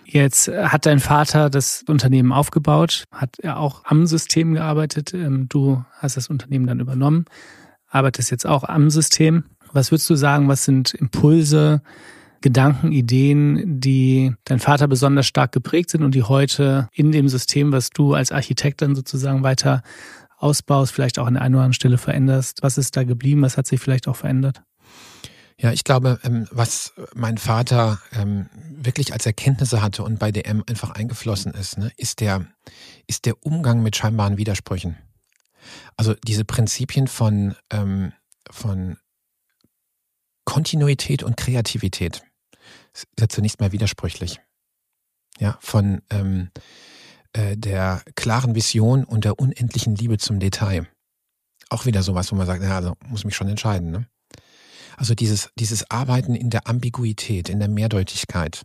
[0.05, 5.15] Jetzt hat dein Vater das Unternehmen aufgebaut, hat er auch am System gearbeitet.
[5.15, 7.25] Ähm, du hast das Unternehmen dann übernommen,
[7.89, 9.45] arbeitest jetzt auch am System.
[9.73, 11.81] Was würdest du sagen, was sind Impulse,
[12.43, 17.73] Gedanken, Ideen, die dein Vater besonders stark geprägt sind und die heute in dem System,
[17.73, 19.83] was du als Architekt dann sozusagen weiter
[20.39, 22.63] ausbaust, vielleicht auch an der einen oder anderen Stelle veränderst?
[22.63, 23.43] Was ist da geblieben?
[23.43, 24.63] Was hat sich vielleicht auch verändert?
[25.59, 30.65] Ja, ich glaube, ähm, was mein Vater ähm, wirklich als Erkenntnisse hatte und bei DM
[30.67, 32.47] einfach eingeflossen ist, ne, ist der,
[33.07, 34.97] ist der Umgang mit scheinbaren Widersprüchen.
[35.99, 38.13] Also diese Prinzipien von, ähm,
[38.51, 38.97] von
[40.47, 42.23] Kontinuität und Kreativität
[43.03, 44.41] ist ja zunächst mal widersprüchlich.
[45.39, 46.51] Ja, von ähm,
[47.33, 50.87] äh, der klaren Vision und der unendlichen Liebe zum Detail.
[51.69, 53.91] Auch wieder sowas, wo man sagt, ja, also muss mich schon entscheiden.
[53.91, 54.07] Ne?
[54.97, 58.63] Also dieses, dieses Arbeiten in der Ambiguität, in der Mehrdeutigkeit,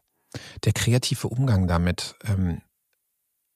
[0.64, 2.62] der kreative Umgang damit, ähm,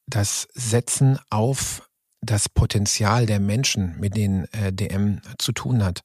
[0.07, 1.88] das Setzen auf
[2.21, 6.01] das Potenzial der Menschen, mit denen äh, DM zu tun hat.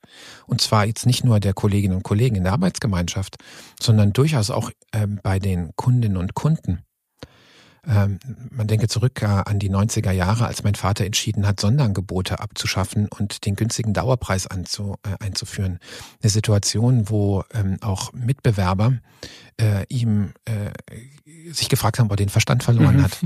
[0.47, 3.37] Und zwar jetzt nicht nur der Kolleginnen und Kollegen in der Arbeitsgemeinschaft,
[3.81, 6.85] sondern durchaus auch ähm, bei den Kundinnen und Kunden.
[7.87, 8.19] Ähm,
[8.51, 13.09] man denke zurück äh, an die 90er Jahre, als mein Vater entschieden hat, Sonderangebote abzuschaffen
[13.09, 15.79] und den günstigen Dauerpreis anzu, äh, einzuführen.
[16.23, 18.95] Eine Situation, wo ähm, auch Mitbewerber
[19.61, 20.71] äh, ihm äh,
[21.53, 23.03] sich gefragt haben, ob er den Verstand verloren mhm.
[23.03, 23.19] hat.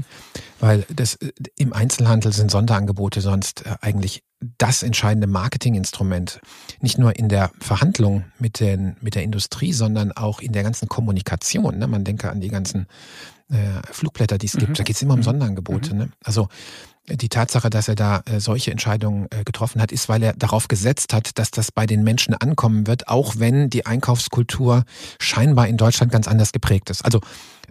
[0.60, 4.22] Weil das äh, im Einzelhandel sind Sonderangebote sonst äh, eigentlich
[4.58, 6.40] das entscheidende Marketinginstrument.
[6.80, 10.88] Nicht nur in der Verhandlung mit, den, mit der Industrie, sondern auch in der ganzen
[10.88, 11.78] Kommunikation.
[11.78, 11.86] Ne?
[11.86, 12.86] Man denke an die ganzen
[13.50, 13.56] äh,
[13.90, 14.60] Flugblätter, die es mhm.
[14.60, 14.78] gibt.
[14.78, 15.24] Da geht es immer um mhm.
[15.24, 15.94] Sonderangebote.
[15.94, 15.98] Mhm.
[15.98, 16.08] Ne?
[16.22, 16.48] Also
[17.08, 20.68] die Tatsache, dass er da äh, solche Entscheidungen äh, getroffen hat, ist, weil er darauf
[20.68, 24.84] gesetzt hat, dass das bei den Menschen ankommen wird, auch wenn die Einkaufskultur
[25.18, 27.04] scheinbar in Deutschland ganz anders geprägt ist.
[27.04, 27.20] Also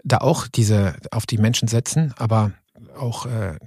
[0.03, 2.53] da auch diese auf die Menschen setzen, aber
[2.97, 3.57] auch äh,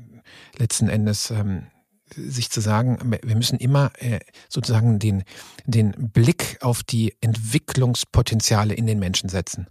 [0.58, 1.66] letzten Endes ähm,
[2.14, 5.22] sich zu sagen, wir müssen immer äh, sozusagen den,
[5.64, 9.68] den Blick auf die Entwicklungspotenziale in den Menschen setzen.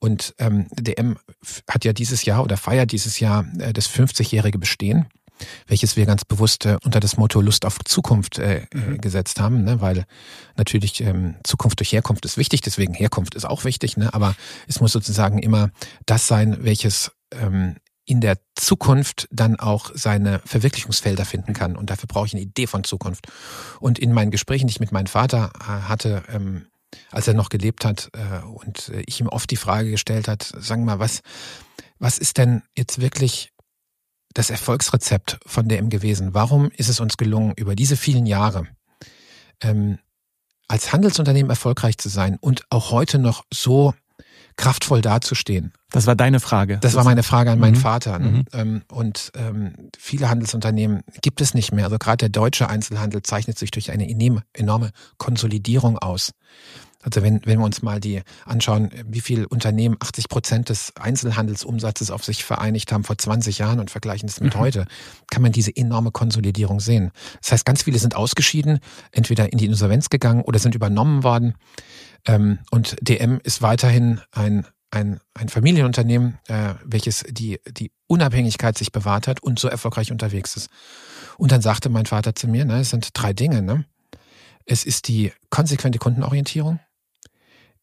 [0.00, 1.18] Und ähm, DM
[1.68, 5.06] hat ja dieses Jahr oder feiert dieses Jahr äh, das 50-jährige Bestehen
[5.66, 9.00] welches wir ganz bewusst äh, unter das Motto Lust auf Zukunft äh, äh, mhm.
[9.00, 9.80] gesetzt haben, ne?
[9.80, 10.04] weil
[10.56, 14.12] natürlich ähm, Zukunft durch Herkunft ist wichtig, deswegen Herkunft ist auch wichtig, ne?
[14.12, 14.34] aber
[14.66, 15.70] es muss sozusagen immer
[16.06, 21.76] das sein, welches ähm, in der Zukunft dann auch seine Verwirklichungsfelder finden kann.
[21.76, 23.26] Und dafür brauche ich eine Idee von Zukunft.
[23.80, 26.68] Und in meinen Gesprächen, die ich mit meinem Vater äh, hatte, ähm,
[27.10, 30.42] als er noch gelebt hat äh, und äh, ich ihm oft die Frage gestellt hat,
[30.42, 31.20] sagen mal, was,
[31.98, 33.52] was ist denn jetzt wirklich
[34.34, 36.34] das Erfolgsrezept von DM gewesen?
[36.34, 38.66] Warum ist es uns gelungen, über diese vielen Jahre
[39.62, 39.98] ähm,
[40.68, 43.94] als Handelsunternehmen erfolgreich zu sein und auch heute noch so
[44.58, 45.72] kraftvoll dazustehen?
[45.90, 46.78] Das war deine Frage.
[46.82, 47.80] Das war meine Frage an meinen mhm.
[47.80, 48.18] Vater.
[48.18, 48.28] Ne?
[48.28, 48.44] Mhm.
[48.52, 51.86] Ähm, und ähm, viele Handelsunternehmen gibt es nicht mehr.
[51.86, 54.06] Also gerade der deutsche Einzelhandel zeichnet sich durch eine
[54.52, 56.32] enorme Konsolidierung aus.
[57.00, 62.10] Also wenn, wenn wir uns mal die anschauen, wie viel Unternehmen 80 Prozent des Einzelhandelsumsatzes
[62.10, 64.58] auf sich vereinigt haben vor 20 Jahren und vergleichen das mit mhm.
[64.58, 64.86] heute,
[65.30, 67.12] kann man diese enorme Konsolidierung sehen.
[67.40, 68.80] Das heißt, ganz viele sind ausgeschieden,
[69.12, 71.54] entweder in die Insolvenz gegangen oder sind übernommen worden.
[72.26, 78.92] Ähm, und DM ist weiterhin ein ein, ein Familienunternehmen, äh, welches die, die Unabhängigkeit sich
[78.92, 80.70] bewahrt hat und so erfolgreich unterwegs ist.
[81.36, 83.84] Und dann sagte mein Vater zu mir, ne, es sind drei Dinge, ne?
[84.64, 86.80] Es ist die konsequente Kundenorientierung.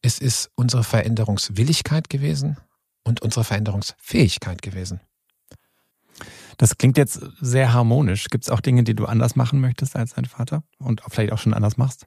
[0.02, 2.58] Es ist unsere Veränderungswilligkeit gewesen
[3.04, 5.00] und unsere Veränderungsfähigkeit gewesen.
[6.58, 8.28] Das klingt jetzt sehr harmonisch.
[8.30, 11.40] Gibt es auch Dinge, die du anders machen möchtest als dein Vater und vielleicht auch
[11.40, 12.06] schon anders machst?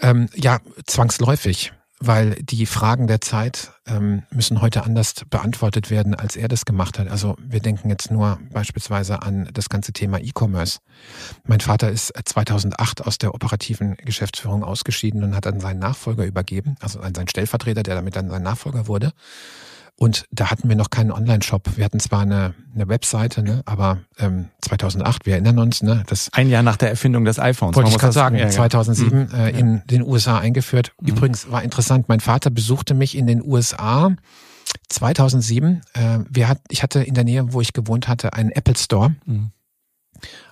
[0.00, 6.36] Ähm, ja, zwangsläufig weil die Fragen der Zeit ähm, müssen heute anders beantwortet werden, als
[6.36, 7.08] er das gemacht hat.
[7.08, 10.80] Also wir denken jetzt nur beispielsweise an das ganze Thema E-Commerce.
[11.44, 16.76] Mein Vater ist 2008 aus der operativen Geschäftsführung ausgeschieden und hat dann seinen Nachfolger übergeben,
[16.80, 19.12] also an seinen Stellvertreter, der damit dann sein Nachfolger wurde.
[19.98, 21.76] Und da hatten wir noch keinen Online-Shop.
[21.76, 26.28] Wir hatten zwar eine, eine Webseite, ne, aber ähm, 2008, wir erinnern uns, ne, das
[26.32, 27.76] ein Jahr nach der Erfindung des iPhones.
[27.76, 29.34] Wollte ich gerade sagen, ja, 2007 mhm.
[29.34, 30.92] äh, in den USA eingeführt.
[31.00, 31.08] Mhm.
[31.08, 32.10] Übrigens war interessant.
[32.10, 34.14] Mein Vater besuchte mich in den USA
[34.90, 35.80] 2007.
[35.94, 39.14] Äh, wir hat, ich hatte in der Nähe, wo ich gewohnt hatte, einen Apple Store.
[39.24, 39.52] Mhm.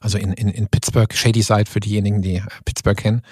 [0.00, 3.22] Also in, in, in Pittsburgh, Shady Side für diejenigen, die äh, Pittsburgh kennen.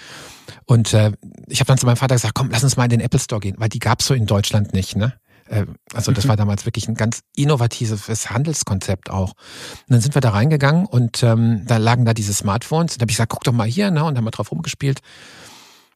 [0.65, 1.11] Und äh,
[1.47, 3.41] ich habe dann zu meinem Vater gesagt, komm, lass uns mal in den Apple Store
[3.41, 4.95] gehen, weil die gab's so in Deutschland nicht.
[4.95, 5.13] Ne?
[5.53, 9.31] Äh, also das war damals wirklich ein ganz innovatives Handelskonzept auch.
[9.31, 12.93] Und dann sind wir da reingegangen und ähm, da lagen da diese Smartphones.
[12.93, 14.03] Und da habe ich gesagt, guck doch mal hier, ne?
[14.03, 14.99] Und haben wir drauf rumgespielt.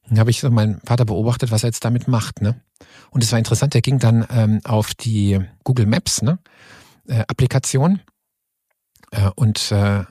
[0.04, 2.60] Und dann habe ich so meinen Vater beobachtet, was er jetzt damit macht, ne?
[3.10, 6.38] Und es war interessant, er ging dann ähm, auf die Google Maps, ne?
[7.06, 8.00] Äh, Applikation
[9.10, 10.04] äh, und äh,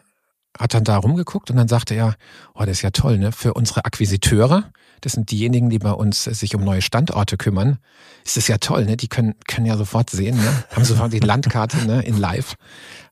[0.58, 2.16] hat dann da rumgeguckt und dann sagte er,
[2.54, 3.32] oh, das ist ja toll, ne?
[3.32, 7.78] Für unsere Akquisiteure, das sind diejenigen, die bei uns sich um neue Standorte kümmern,
[8.26, 8.98] ist das ja toll, ne?
[8.98, 10.64] Die können, können ja sofort sehen, ne?
[10.76, 12.02] Haben sofort die Landkarte ne?
[12.02, 12.56] in live.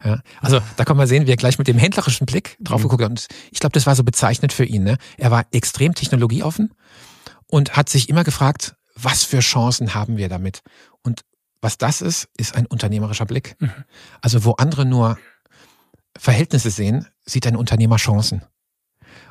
[0.03, 0.19] Ja.
[0.41, 3.10] Also da kann man sehen, wie er gleich mit dem händlerischen Blick drauf geguckt hat.
[3.10, 4.84] Und ich glaube, das war so bezeichnend für ihn.
[4.84, 4.97] Ne?
[5.17, 6.73] Er war extrem technologieoffen
[7.47, 10.62] und hat sich immer gefragt, was für Chancen haben wir damit?
[11.03, 11.21] Und
[11.62, 13.55] was das ist, ist ein unternehmerischer Blick.
[13.60, 13.71] Mhm.
[14.21, 15.17] Also wo andere nur
[16.17, 18.41] Verhältnisse sehen, sieht ein Unternehmer Chancen.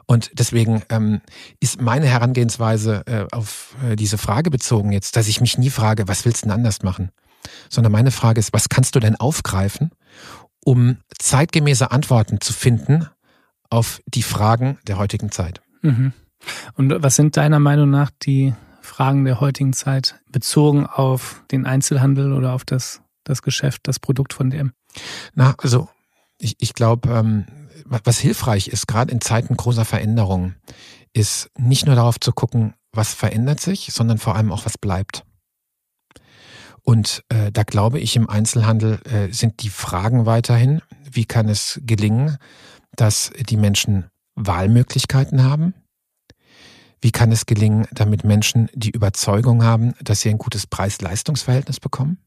[0.06, 1.20] Und deswegen ähm,
[1.60, 6.08] ist meine Herangehensweise äh, auf äh, diese Frage bezogen jetzt, dass ich mich nie frage,
[6.08, 7.10] was willst du denn anders machen?
[7.70, 9.90] Sondern meine Frage ist, was kannst du denn aufgreifen,
[10.64, 13.08] um zeitgemäße Antworten zu finden
[13.70, 15.62] auf die Fragen der heutigen Zeit?
[15.82, 16.12] Mhm.
[16.74, 22.34] Und was sind deiner Meinung nach die Fragen der heutigen Zeit bezogen auf den Einzelhandel
[22.34, 24.72] oder auf das, das Geschäft, das Produkt von DM?
[25.34, 25.88] Na, also
[26.38, 27.46] ich, ich glaube, ähm,
[27.86, 30.56] was hilfreich ist, gerade in Zeiten großer Veränderungen,
[31.12, 35.24] ist nicht nur darauf zu gucken, was verändert sich, sondern vor allem auch, was bleibt.
[36.82, 41.80] Und äh, da glaube ich, im Einzelhandel äh, sind die Fragen weiterhin, wie kann es
[41.82, 42.36] gelingen,
[42.94, 45.74] dass die Menschen Wahlmöglichkeiten haben?
[47.00, 52.18] Wie kann es gelingen, damit Menschen die Überzeugung haben, dass sie ein gutes Preis-Leistungs-Verhältnis bekommen?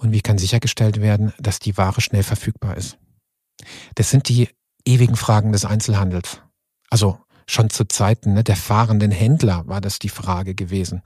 [0.00, 2.96] Und wie kann sichergestellt werden, dass die Ware schnell verfügbar ist?
[3.96, 4.48] Das sind die
[4.86, 6.40] ewigen Fragen des Einzelhandels.
[6.88, 11.02] Also schon zu Zeiten ne, der fahrenden Händler war das die Frage gewesen.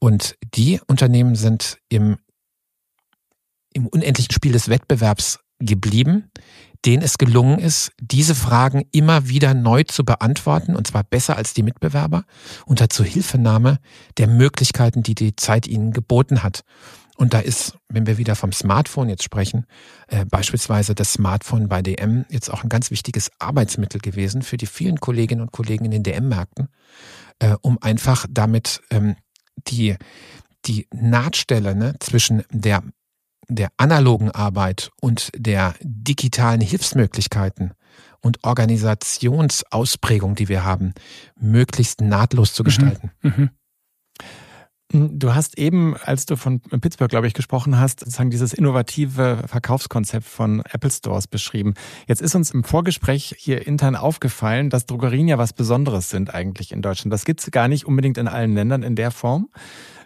[0.00, 2.16] Und die Unternehmen sind im,
[3.74, 6.30] im unendlichen Spiel des Wettbewerbs geblieben,
[6.86, 11.52] denen es gelungen ist, diese Fragen immer wieder neu zu beantworten, und zwar besser als
[11.52, 12.24] die Mitbewerber,
[12.64, 13.78] unter Zuhilfenahme
[14.16, 16.64] der Möglichkeiten, die die Zeit ihnen geboten hat.
[17.20, 19.66] Und da ist, wenn wir wieder vom Smartphone jetzt sprechen,
[20.06, 24.64] äh, beispielsweise das Smartphone bei DM jetzt auch ein ganz wichtiges Arbeitsmittel gewesen für die
[24.64, 26.68] vielen Kolleginnen und Kollegen in den DM-Märkten,
[27.38, 29.16] äh, um einfach damit ähm,
[29.68, 29.96] die,
[30.64, 32.82] die Nahtstelle ne, zwischen der,
[33.48, 37.74] der analogen Arbeit und der digitalen Hilfsmöglichkeiten
[38.22, 40.94] und Organisationsausprägung, die wir haben,
[41.38, 42.64] möglichst nahtlos zu mhm.
[42.64, 43.10] gestalten.
[43.20, 43.50] Mhm.
[44.92, 45.18] Mhm.
[45.18, 50.26] Du hast eben, als du von Pittsburgh, glaube ich, gesprochen hast, sozusagen dieses innovative Verkaufskonzept
[50.26, 51.74] von Apple Stores beschrieben.
[52.06, 56.72] Jetzt ist uns im Vorgespräch hier intern aufgefallen, dass Drogerien ja was Besonderes sind eigentlich
[56.72, 57.12] in Deutschland.
[57.12, 59.48] Das gibt's gar nicht unbedingt in allen Ländern in der Form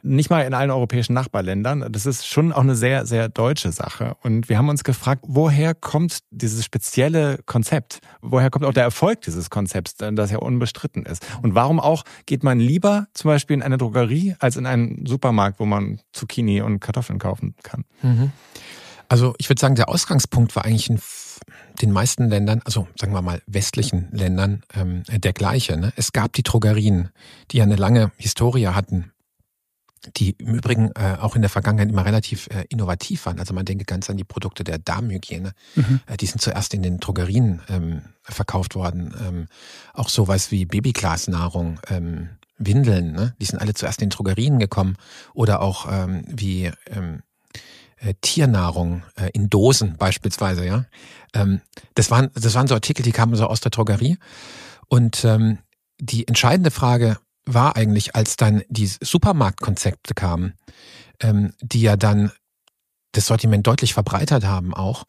[0.05, 1.87] nicht mal in allen europäischen Nachbarländern.
[1.91, 4.17] Das ist schon auch eine sehr, sehr deutsche Sache.
[4.23, 8.01] Und wir haben uns gefragt, woher kommt dieses spezielle Konzept?
[8.21, 11.27] Woher kommt auch der Erfolg dieses Konzepts, das ja unbestritten ist?
[11.43, 15.59] Und warum auch geht man lieber zum Beispiel in eine Drogerie als in einen Supermarkt,
[15.59, 17.85] wo man Zucchini und Kartoffeln kaufen kann?
[18.03, 18.31] Mhm.
[19.09, 21.01] Also ich würde sagen, der Ausgangspunkt war eigentlich in
[21.81, 25.77] den meisten Ländern, also sagen wir mal westlichen Ländern, ähm, der gleiche.
[25.79, 25.93] Ne?
[25.97, 27.11] Es gab die Drogerien,
[27.51, 29.13] die ja eine lange Historie hatten
[30.17, 33.39] die im Übrigen äh, auch in der Vergangenheit immer relativ äh, innovativ waren.
[33.39, 35.53] Also man denke ganz an die Produkte der Darmhygiene.
[35.75, 36.01] Mhm.
[36.07, 39.15] Äh, die sind zuerst in den Drogerien ähm, verkauft worden.
[39.27, 39.47] Ähm,
[39.93, 43.35] auch sowas wie Babyglasnahrung, ähm, Windeln, ne?
[43.41, 44.97] die sind alle zuerst in den Drogerien gekommen.
[45.33, 47.23] Oder auch ähm, wie ähm,
[47.97, 50.67] äh, Tiernahrung äh, in Dosen beispielsweise.
[50.67, 50.85] Ja,
[51.35, 51.61] ähm,
[51.95, 54.19] das waren das waren so Artikel, die kamen so aus der Drogerie.
[54.89, 55.59] Und ähm,
[55.99, 60.55] die entscheidende Frage war eigentlich, als dann die Supermarktkonzepte kamen,
[61.21, 62.33] ähm, die ja dann
[63.13, 65.05] das Sortiment deutlich verbreitert haben auch,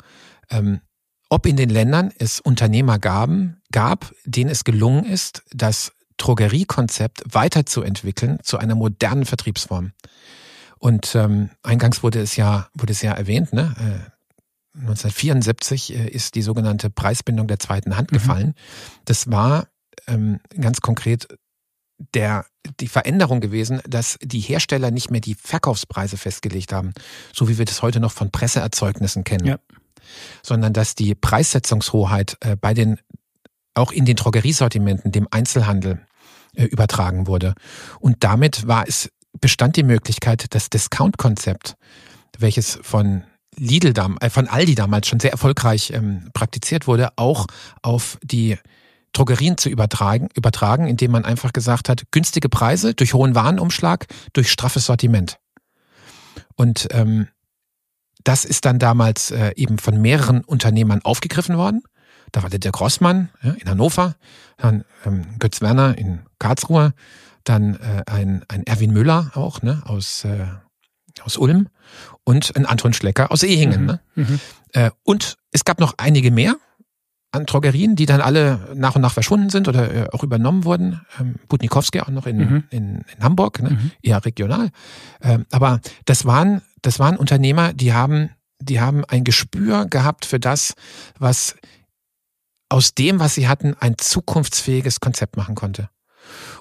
[0.50, 0.82] ähm,
[1.30, 8.40] ob in den Ländern es Unternehmer gaben, gab, denen es gelungen ist, das Drogeriekonzept weiterzuentwickeln
[8.44, 9.92] zu einer modernen Vertriebsform.
[10.78, 13.76] Und ähm, eingangs wurde es ja, wurde es ja erwähnt, ne?
[13.80, 14.16] Äh,
[14.82, 18.16] 1974 äh, ist die sogenannte Preisbindung der zweiten Hand mhm.
[18.16, 18.54] gefallen.
[19.06, 19.68] Das war
[20.08, 21.28] ähm, ganz konkret
[21.98, 22.46] der,
[22.80, 26.94] die Veränderung gewesen, dass die Hersteller nicht mehr die Verkaufspreise festgelegt haben,
[27.34, 29.60] so wie wir das heute noch von Presseerzeugnissen kennen, ja.
[30.44, 33.00] sondern dass die Preissetzungshoheit äh, bei den,
[33.74, 36.06] auch in den Drogeriesortimenten, dem Einzelhandel
[36.56, 37.54] äh, übertragen wurde.
[38.00, 41.76] Und damit war es, bestand die Möglichkeit, das Discount-Konzept,
[42.38, 43.24] welches von
[43.58, 47.48] Lidl, äh, von Aldi damals schon sehr erfolgreich ähm, praktiziert wurde, auch
[47.82, 48.58] auf die
[49.18, 54.52] Drogerien zu übertragen, übertragen, indem man einfach gesagt hat, günstige Preise durch hohen Warenumschlag, durch
[54.52, 55.38] straffes Sortiment.
[56.56, 57.28] Und ähm,
[58.24, 61.84] das ist dann damals äh, eben von mehreren Unternehmern aufgegriffen worden.
[62.32, 64.16] Da war der, der Grossmann ja, in Hannover,
[64.58, 66.94] dann ähm, Götz Werner in Karlsruhe,
[67.44, 70.48] dann äh, ein, ein Erwin Müller auch ne, aus, äh,
[71.22, 71.70] aus Ulm
[72.24, 73.82] und ein Anton Schlecker aus Ehingen.
[73.82, 73.86] Mhm.
[73.86, 74.00] Ne?
[74.16, 74.40] Mhm.
[74.74, 76.56] Äh, und es gab noch einige mehr,
[77.36, 81.02] an Drogerien, die dann alle nach und nach verschwunden sind oder äh, auch übernommen wurden.
[81.20, 82.64] Ähm, Budnikowski auch noch in, mhm.
[82.70, 83.72] in, in, Hamburg, ne?
[83.72, 83.92] mhm.
[84.02, 84.70] eher regional.
[85.22, 90.40] Ähm, aber das waren, das waren Unternehmer, die haben, die haben ein Gespür gehabt für
[90.40, 90.74] das,
[91.20, 91.56] was
[92.70, 95.90] aus dem, was sie hatten, ein zukunftsfähiges Konzept machen konnte.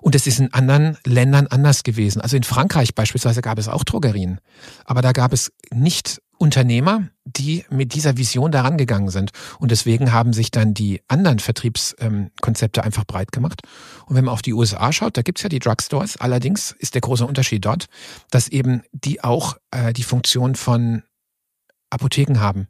[0.01, 2.21] Und es ist in anderen Ländern anders gewesen.
[2.21, 4.39] Also in Frankreich beispielsweise gab es auch Drogerien.
[4.85, 9.31] Aber da gab es nicht Unternehmer, die mit dieser Vision daran gegangen sind.
[9.59, 13.63] Und deswegen haben sich dann die anderen Vertriebskonzepte ähm, einfach breit gemacht.
[14.07, 16.17] Und wenn man auf die USA schaut, da gibt's ja die Drugstores.
[16.17, 17.87] Allerdings ist der große Unterschied dort,
[18.31, 21.03] dass eben die auch äh, die Funktion von
[21.91, 22.69] Apotheken haben.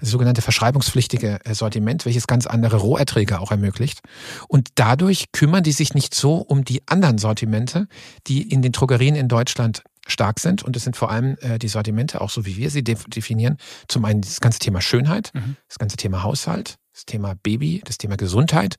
[0.00, 4.00] Das sogenannte verschreibungspflichtige Sortiment, welches ganz andere Roherträge auch ermöglicht.
[4.48, 7.86] Und dadurch kümmern die sich nicht so um die anderen Sortimente,
[8.26, 10.62] die in den Drogerien in Deutschland stark sind.
[10.62, 13.56] Und es sind vor allem äh, die Sortimente, auch so wie wir sie definieren.
[13.88, 15.56] Zum einen das ganze Thema Schönheit, mhm.
[15.68, 18.76] das ganze Thema Haushalt, das Thema Baby, das Thema Gesundheit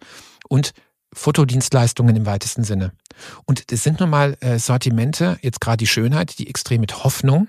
[0.47, 0.73] und
[1.13, 2.91] Fotodienstleistungen im weitesten Sinne.
[3.45, 7.47] Und das sind nun mal äh, Sortimente, jetzt gerade die Schönheit, die extrem mit Hoffnung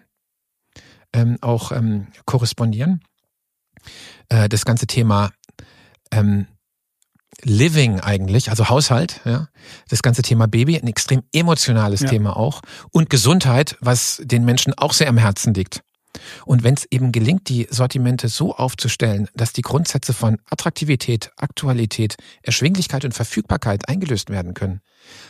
[1.13, 3.03] ähm, auch ähm, korrespondieren.
[4.29, 5.33] Äh, das ganze Thema
[6.11, 6.47] ähm,
[7.43, 9.49] Living eigentlich, also Haushalt, ja,
[9.89, 12.09] das ganze Thema Baby, ein extrem emotionales ja.
[12.09, 15.83] Thema auch und Gesundheit, was den Menschen auch sehr am Herzen liegt.
[16.45, 22.17] Und wenn es eben gelingt, die Sortimente so aufzustellen, dass die Grundsätze von Attraktivität, Aktualität,
[22.43, 24.81] Erschwinglichkeit und Verfügbarkeit eingelöst werden können,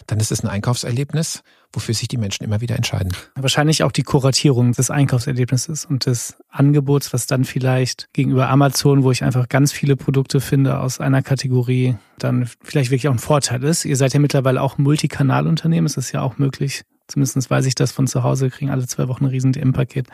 [0.07, 3.13] dann ist es ein Einkaufserlebnis, wofür sich die Menschen immer wieder entscheiden.
[3.35, 9.11] Wahrscheinlich auch die Kuratierung des Einkaufserlebnisses und des Angebots, was dann vielleicht gegenüber Amazon, wo
[9.11, 13.65] ich einfach ganz viele Produkte finde aus einer Kategorie, dann vielleicht wirklich auch ein Vorteil
[13.65, 13.85] ist.
[13.85, 17.93] Ihr seid ja mittlerweile auch Multikanalunternehmen, es ist ja auch möglich, Zumindest weiß ich das
[17.93, 20.09] von zu Hause, kriegen alle zwei Wochen ein riesen DM-Paket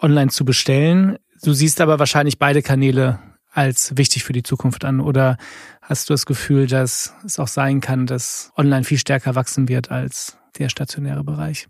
[0.00, 1.16] online zu bestellen.
[1.42, 3.18] Du siehst aber wahrscheinlich beide Kanäle
[3.50, 5.36] als wichtig für die Zukunft an oder
[5.80, 9.90] hast du das Gefühl, dass es auch sein kann, dass online viel stärker wachsen wird
[9.90, 11.68] als der stationäre Bereich?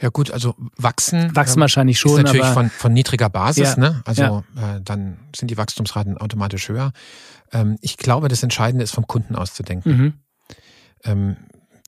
[0.00, 1.34] Ja gut, also wachsen.
[1.36, 2.18] Wachsen wahrscheinlich schon.
[2.18, 4.02] Ist natürlich von, von niedriger Basis, ja, ne?
[4.04, 4.76] Also ja.
[4.76, 6.92] äh, dann sind die Wachstumsraten automatisch höher.
[7.52, 9.96] Ähm, ich glaube, das Entscheidende ist, vom Kunden auszudenken.
[9.96, 10.12] Mhm.
[11.04, 11.36] Ähm,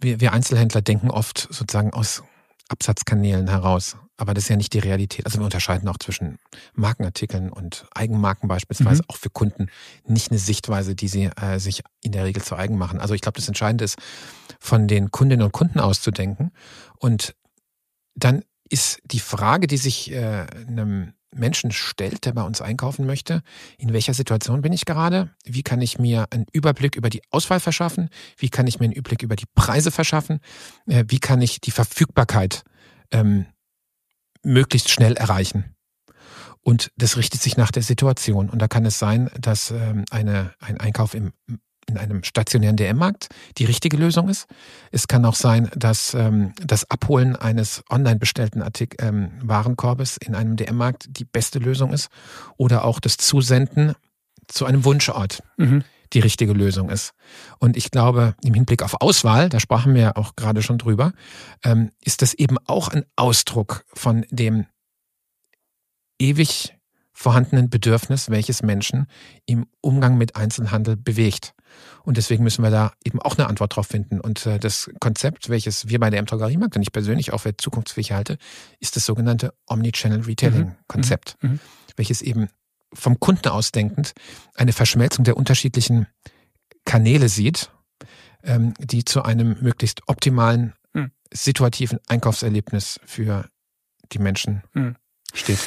[0.00, 2.22] wir, wir Einzelhändler denken oft sozusagen aus
[2.68, 3.96] Absatzkanälen heraus.
[4.18, 5.26] Aber das ist ja nicht die Realität.
[5.26, 6.38] Also wir unterscheiden auch zwischen
[6.74, 9.09] Markenartikeln und Eigenmarken beispielsweise, mhm.
[9.09, 9.68] auch für Kunden
[10.06, 12.98] nicht eine Sichtweise, die sie äh, sich in der Regel zu eigen machen.
[12.98, 13.98] Also ich glaube, das Entscheidende ist,
[14.59, 16.50] von den Kundinnen und Kunden auszudenken.
[16.98, 17.35] Und
[18.14, 23.43] dann ist die Frage, die sich äh, einem Menschen stellt, der bei uns einkaufen möchte.
[23.78, 25.30] In welcher Situation bin ich gerade?
[25.45, 28.09] Wie kann ich mir einen Überblick über die Auswahl verschaffen?
[28.37, 30.41] Wie kann ich mir einen Überblick über die Preise verschaffen?
[30.87, 32.64] Äh, wie kann ich die Verfügbarkeit
[33.11, 33.47] ähm,
[34.43, 35.76] möglichst schnell erreichen?
[36.62, 38.51] Und das richtet sich nach der Situation.
[38.51, 41.32] Und da kann es sein, dass ähm, eine, ein Einkauf im
[41.87, 43.28] in einem stationären DM-Markt
[43.59, 44.47] die richtige Lösung ist.
[44.91, 50.34] Es kann auch sein, dass ähm, das Abholen eines online bestellten Artik ähm, Warenkorbes in
[50.34, 52.09] einem DM-Markt die beste Lösung ist
[52.57, 53.95] oder auch das Zusenden
[54.49, 55.84] zu einem Wunschort mhm.
[56.12, 57.12] die richtige Lösung ist.
[57.59, 61.12] Und ich glaube, im Hinblick auf Auswahl, da sprachen wir ja auch gerade schon drüber,
[61.64, 64.66] ähm, ist das eben auch ein Ausdruck von dem
[66.18, 66.76] ewig
[67.12, 69.07] vorhandenen Bedürfnis, welches Menschen
[69.47, 71.55] im Umgang mit Einzelhandel bewegt.
[72.05, 74.20] Und deswegen müssen wir da eben auch eine Antwort drauf finden.
[74.20, 78.12] Und äh, das Konzept, welches wir bei der M-Drogeriemarkt und ich persönlich auch für zukunftsfähig
[78.12, 78.39] halte,
[78.81, 81.51] ist das sogenannte Omnichannel Retailing-Konzept, mhm.
[81.51, 81.61] mhm.
[81.97, 82.49] welches eben
[82.93, 84.12] vom Kunden ausdenkend
[84.55, 86.07] eine Verschmelzung der unterschiedlichen
[86.85, 87.70] Kanäle sieht,
[88.43, 91.11] ähm, die zu einem möglichst optimalen, mhm.
[91.33, 93.49] situativen Einkaufserlebnis für
[94.12, 94.97] die Menschen mhm.
[95.35, 95.59] steht.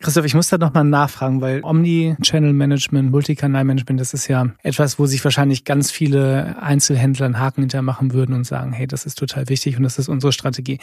[0.00, 5.24] Christoph, ich muss da nochmal nachfragen, weil Omni-Channel-Management, Multikanal-Management, das ist ja etwas, wo sich
[5.24, 9.78] wahrscheinlich ganz viele Einzelhändler einen Haken hintermachen würden und sagen, hey, das ist total wichtig
[9.78, 10.78] und das ist unsere Strategie.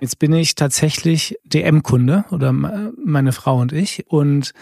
[0.00, 4.52] Jetzt bin ich tatsächlich DM-Kunde oder meine Frau und ich und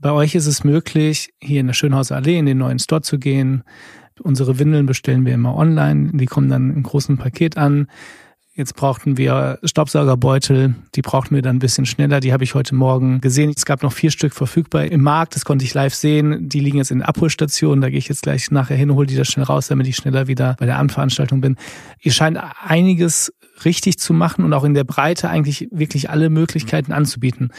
[0.00, 3.18] bei euch ist es möglich, hier in der Schönhauser Allee in den neuen Store zu
[3.18, 3.64] gehen.
[4.20, 7.88] Unsere Windeln bestellen wir immer online, die kommen dann im großen Paket an.
[8.58, 12.18] Jetzt brauchten wir Staubsaugerbeutel, die brauchten wir dann ein bisschen schneller.
[12.18, 13.52] Die habe ich heute Morgen gesehen.
[13.56, 16.48] Es gab noch vier Stück verfügbar im Markt, das konnte ich live sehen.
[16.48, 19.24] Die liegen jetzt in Abholstationen, da gehe ich jetzt gleich nachher hin, hole die da
[19.24, 21.54] schnell raus, damit ich schneller wieder bei der Abendveranstaltung bin.
[22.00, 23.32] Ihr scheint einiges
[23.64, 27.52] richtig zu machen und auch in der Breite eigentlich wirklich alle Möglichkeiten anzubieten.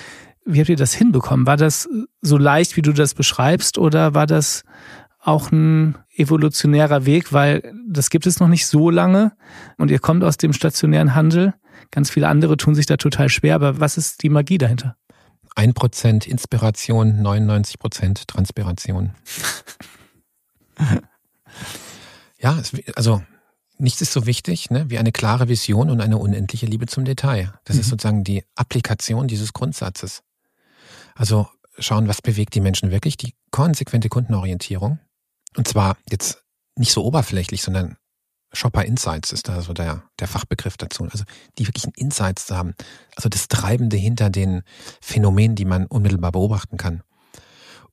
[0.43, 1.47] Wie habt ihr das hinbekommen?
[1.47, 1.88] War das
[2.22, 4.66] so leicht, wie du das beschreibst, oder war das
[5.22, 9.32] auch ein evolutionärer Weg, weil das gibt es noch nicht so lange
[9.78, 11.53] und ihr kommt aus dem stationären Handel.
[11.91, 14.95] Ganz viele andere tun sich da total schwer, aber was ist die Magie dahinter?
[15.55, 19.11] Ein Prozent Inspiration, 99 Prozent Transpiration.
[22.39, 22.61] ja,
[22.95, 23.24] also
[23.78, 27.53] nichts ist so wichtig ne, wie eine klare Vision und eine unendliche Liebe zum Detail.
[27.63, 27.82] Das mhm.
[27.82, 30.22] ist sozusagen die Applikation dieses Grundsatzes.
[31.15, 31.47] Also
[31.78, 34.99] schauen, was bewegt die Menschen wirklich, die konsequente Kundenorientierung
[35.56, 36.43] und zwar jetzt
[36.76, 37.97] nicht so oberflächlich, sondern
[38.52, 41.04] Shopper Insights ist da so der, der Fachbegriff dazu.
[41.04, 41.24] Also
[41.58, 42.74] die wirklichen Insights zu haben.
[43.16, 44.64] Also das Treibende hinter den
[45.02, 47.04] Phänomenen, die man unmittelbar beobachten kann.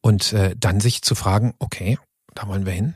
[0.01, 1.99] Und äh, dann sich zu fragen, okay,
[2.35, 2.95] da wollen wir hin.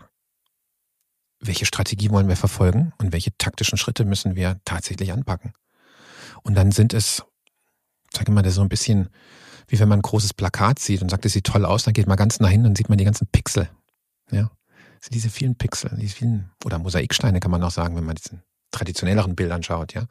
[1.40, 5.52] Welche Strategie wollen wir verfolgen und welche taktischen Schritte müssen wir tatsächlich anpacken?
[6.42, 7.24] Und dann sind es,
[8.12, 9.10] sag ich mal, das so ein bisschen
[9.68, 12.08] wie wenn man ein großes Plakat sieht und sagt, es sieht toll aus, dann geht
[12.08, 13.70] man ganz nah hin und sieht man die ganzen Pixel
[14.30, 14.50] ja.
[15.00, 18.42] sind diese vielen Pixel, diese vielen, oder Mosaiksteine kann man auch sagen, wenn man diesen
[18.70, 20.04] traditionelleren Bild anschaut, ja,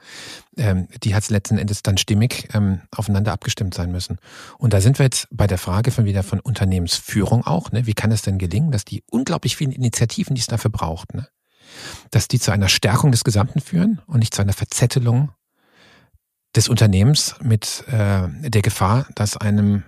[0.57, 4.17] ähm, die hat letzten Endes dann stimmig ähm, aufeinander abgestimmt sein müssen.
[4.57, 7.85] Und da sind wir jetzt bei der Frage von wieder von Unternehmensführung auch, ne?
[7.85, 11.27] Wie kann es denn gelingen, dass die unglaublich vielen Initiativen, die es dafür braucht, ne?
[12.11, 15.31] dass die zu einer Stärkung des Gesamten führen und nicht zu einer Verzettelung
[16.55, 19.83] des Unternehmens mit äh, der Gefahr, dass einem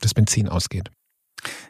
[0.00, 0.90] das Benzin ausgeht.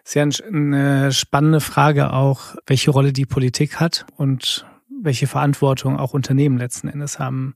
[0.04, 4.66] Sehr eine spannende Frage auch, welche Rolle die Politik hat und
[5.02, 7.54] welche Verantwortung auch Unternehmen letzten Endes haben.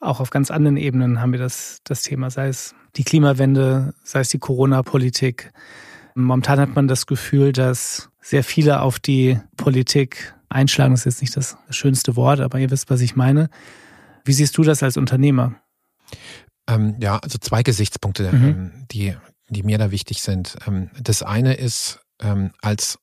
[0.00, 4.20] Auch auf ganz anderen Ebenen haben wir das, das Thema, sei es die Klimawende, sei
[4.20, 5.52] es die Corona-Politik.
[6.14, 10.92] Momentan hat man das Gefühl, dass sehr viele auf die Politik einschlagen.
[10.92, 13.48] Das ist jetzt nicht das schönste Wort, aber ihr wisst, was ich meine.
[14.24, 15.54] Wie siehst du das als Unternehmer?
[16.68, 18.44] Ähm, ja, also zwei Gesichtspunkte, mhm.
[18.44, 19.16] ähm, die
[19.54, 20.56] die mir da wichtig sind.
[20.66, 22.98] Ähm, das eine ist ähm, als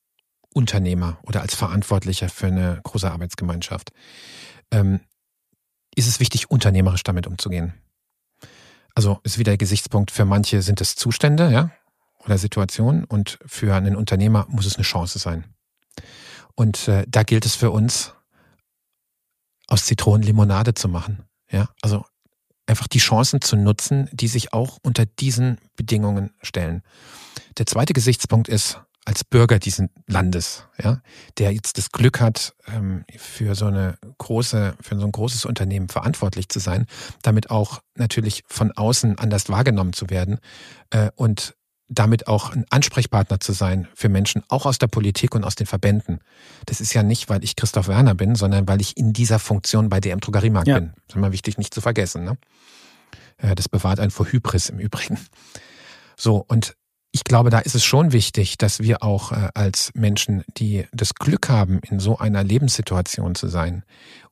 [0.54, 3.90] Unternehmer oder als Verantwortlicher für eine große Arbeitsgemeinschaft
[4.70, 5.00] ähm,
[5.94, 7.74] ist es wichtig, unternehmerisch damit umzugehen.
[8.94, 11.70] Also ist wieder der Gesichtspunkt, für manche sind es Zustände, ja,
[12.24, 15.44] oder Situationen und für einen Unternehmer muss es eine Chance sein.
[16.54, 18.14] Und äh, da gilt es für uns,
[19.68, 21.24] aus Zitronen Limonade zu machen.
[21.50, 22.04] Ja, also
[22.66, 26.82] einfach die Chancen zu nutzen, die sich auch unter diesen Bedingungen stellen.
[27.58, 31.00] Der zweite Gesichtspunkt ist, als Bürger dieses Landes, ja,
[31.38, 35.88] der jetzt das Glück hat, ähm, für so eine große, für so ein großes Unternehmen
[35.88, 36.86] verantwortlich zu sein,
[37.22, 40.38] damit auch natürlich von außen anders wahrgenommen zu werden
[40.90, 41.56] äh, und
[41.92, 45.66] damit auch ein Ansprechpartner zu sein für Menschen, auch aus der Politik und aus den
[45.66, 46.20] Verbänden.
[46.66, 49.88] Das ist ja nicht, weil ich Christoph Werner bin, sondern weil ich in dieser Funktion
[49.88, 50.78] bei DM Drogeriemarkt ja.
[50.78, 50.92] bin.
[50.94, 52.24] Das ist immer wichtig, nicht zu vergessen.
[52.24, 52.38] Ne?
[53.54, 55.18] Das bewahrt einen vor Hybris im Übrigen.
[56.16, 56.74] So, und
[57.14, 61.14] ich glaube, da ist es schon wichtig, dass wir auch äh, als Menschen, die das
[61.14, 63.84] Glück haben, in so einer Lebenssituation zu sein,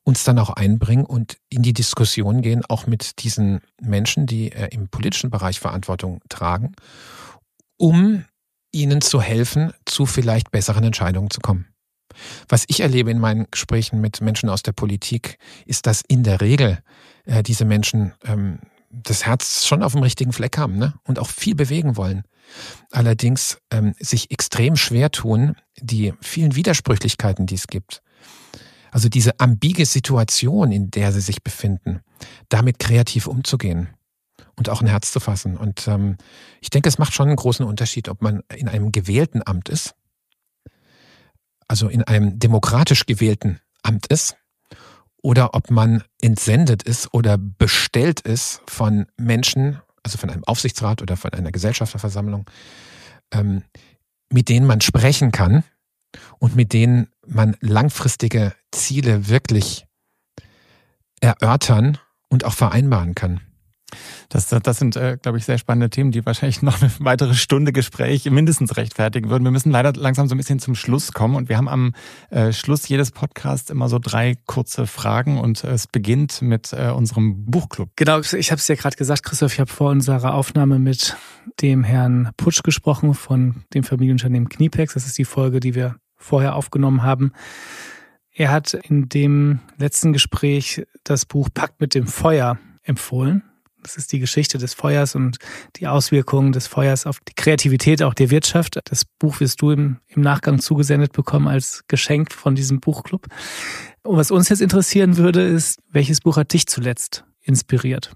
[0.03, 4.69] uns dann auch einbringen und in die Diskussion gehen, auch mit diesen Menschen, die äh,
[4.71, 6.73] im politischen Bereich Verantwortung tragen
[7.81, 8.25] um
[8.71, 11.65] ihnen zu helfen, zu vielleicht besseren Entscheidungen zu kommen.
[12.47, 16.41] Was ich erlebe in meinen Gesprächen mit Menschen aus der Politik, ist, dass in der
[16.41, 16.79] Regel
[17.25, 18.59] äh, diese Menschen ähm,
[18.91, 20.93] das Herz schon auf dem richtigen Fleck haben ne?
[21.05, 22.23] und auch viel bewegen wollen.
[22.91, 28.03] Allerdings ähm, sich extrem schwer tun, die vielen Widersprüchlichkeiten, die es gibt.
[28.91, 32.01] Also diese ambige Situation, in der sie sich befinden,
[32.49, 33.89] damit kreativ umzugehen
[34.61, 35.57] und auch ein Herz zu fassen.
[35.57, 36.17] Und ähm,
[36.61, 39.95] ich denke, es macht schon einen großen Unterschied, ob man in einem gewählten Amt ist
[41.71, 44.35] also in einem demokratisch gewählten Amt ist
[45.23, 51.15] oder ob man entsendet ist oder bestellt ist von Menschen, also von einem Aufsichtsrat oder
[51.15, 52.45] von einer Gesellschafterversammlung,
[53.31, 53.63] ähm,
[54.29, 55.63] mit denen man sprechen kann
[56.39, 59.85] und mit denen man langfristige Ziele wirklich
[61.21, 63.39] erörtern und auch vereinbaren kann.
[64.31, 67.73] Das, das sind, äh, glaube ich, sehr spannende Themen, die wahrscheinlich noch eine weitere Stunde
[67.73, 69.43] Gespräch mindestens rechtfertigen würden.
[69.43, 71.93] Wir müssen leider langsam so ein bisschen zum Schluss kommen und wir haben am
[72.29, 76.91] äh, Schluss jedes Podcasts immer so drei kurze Fragen und äh, es beginnt mit äh,
[76.91, 77.89] unserem Buchclub.
[77.97, 81.17] Genau, ich habe es ja gerade gesagt, Christoph, ich habe vor unserer Aufnahme mit
[81.61, 84.93] dem Herrn Putsch gesprochen von dem Familienunternehmen Kniepex.
[84.93, 87.33] Das ist die Folge, die wir vorher aufgenommen haben.
[88.33, 93.43] Er hat in dem letzten Gespräch das Buch Pakt mit dem Feuer empfohlen.
[93.83, 95.37] Das ist die Geschichte des Feuers und
[95.77, 98.79] die Auswirkungen des Feuers auf die Kreativität auch der Wirtschaft.
[98.85, 103.27] Das Buch wirst du im, im Nachgang zugesendet bekommen als Geschenk von diesem Buchclub.
[104.03, 108.15] Und was uns jetzt interessieren würde, ist, welches Buch hat dich zuletzt inspiriert?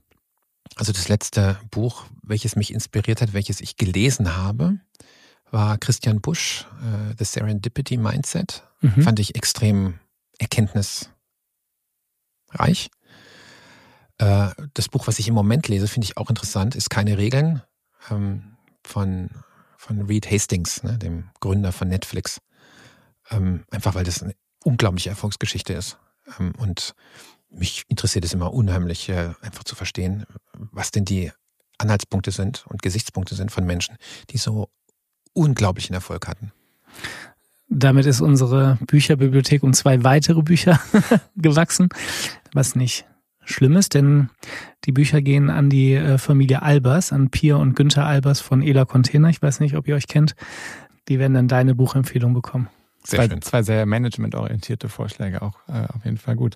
[0.76, 4.80] Also das letzte Buch, welches mich inspiriert hat, welches ich gelesen habe,
[5.52, 8.64] war Christian Busch, uh, The Serendipity Mindset.
[8.82, 9.04] Mhm.
[9.04, 10.00] Fand ich extrem
[10.38, 11.10] erkenntnisreich.
[14.18, 17.62] Äh, das Buch, was ich im Moment lese, finde ich auch interessant, ist Keine Regeln
[18.10, 19.30] ähm, von,
[19.78, 22.40] von Reed Hastings, ne, dem Gründer von Netflix.
[23.30, 25.98] Ähm, einfach weil das eine unglaubliche Erfolgsgeschichte ist.
[26.40, 26.94] Ähm, und
[27.50, 31.32] mich interessiert es immer unheimlich, äh, einfach zu verstehen, was denn die
[31.78, 33.98] Anhaltspunkte sind und Gesichtspunkte sind von Menschen,
[34.30, 34.70] die so
[35.34, 36.52] unglaublichen Erfolg hatten.
[37.68, 40.80] Damit ist unsere Bücherbibliothek um zwei weitere Bücher
[41.36, 41.90] gewachsen,
[42.54, 43.06] was nicht
[43.46, 44.30] Schlimmes, denn
[44.86, 48.86] die Bücher gehen an die äh, Familie Albers, an Pia und Günther Albers von Ela
[48.86, 49.30] Container.
[49.30, 50.36] Ich weiß nicht, ob ihr euch kennt.
[51.08, 52.68] Die werden dann deine Buchempfehlung bekommen.
[53.04, 53.42] Sehr zwei, schön.
[53.44, 56.56] zwei sehr managementorientierte Vorschläge, auch äh, auf jeden Fall gut.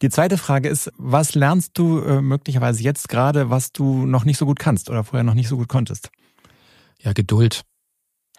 [0.00, 4.38] Die zweite Frage ist, was lernst du äh, möglicherweise jetzt gerade, was du noch nicht
[4.38, 6.10] so gut kannst oder vorher noch nicht so gut konntest?
[7.00, 7.64] Ja, Geduld.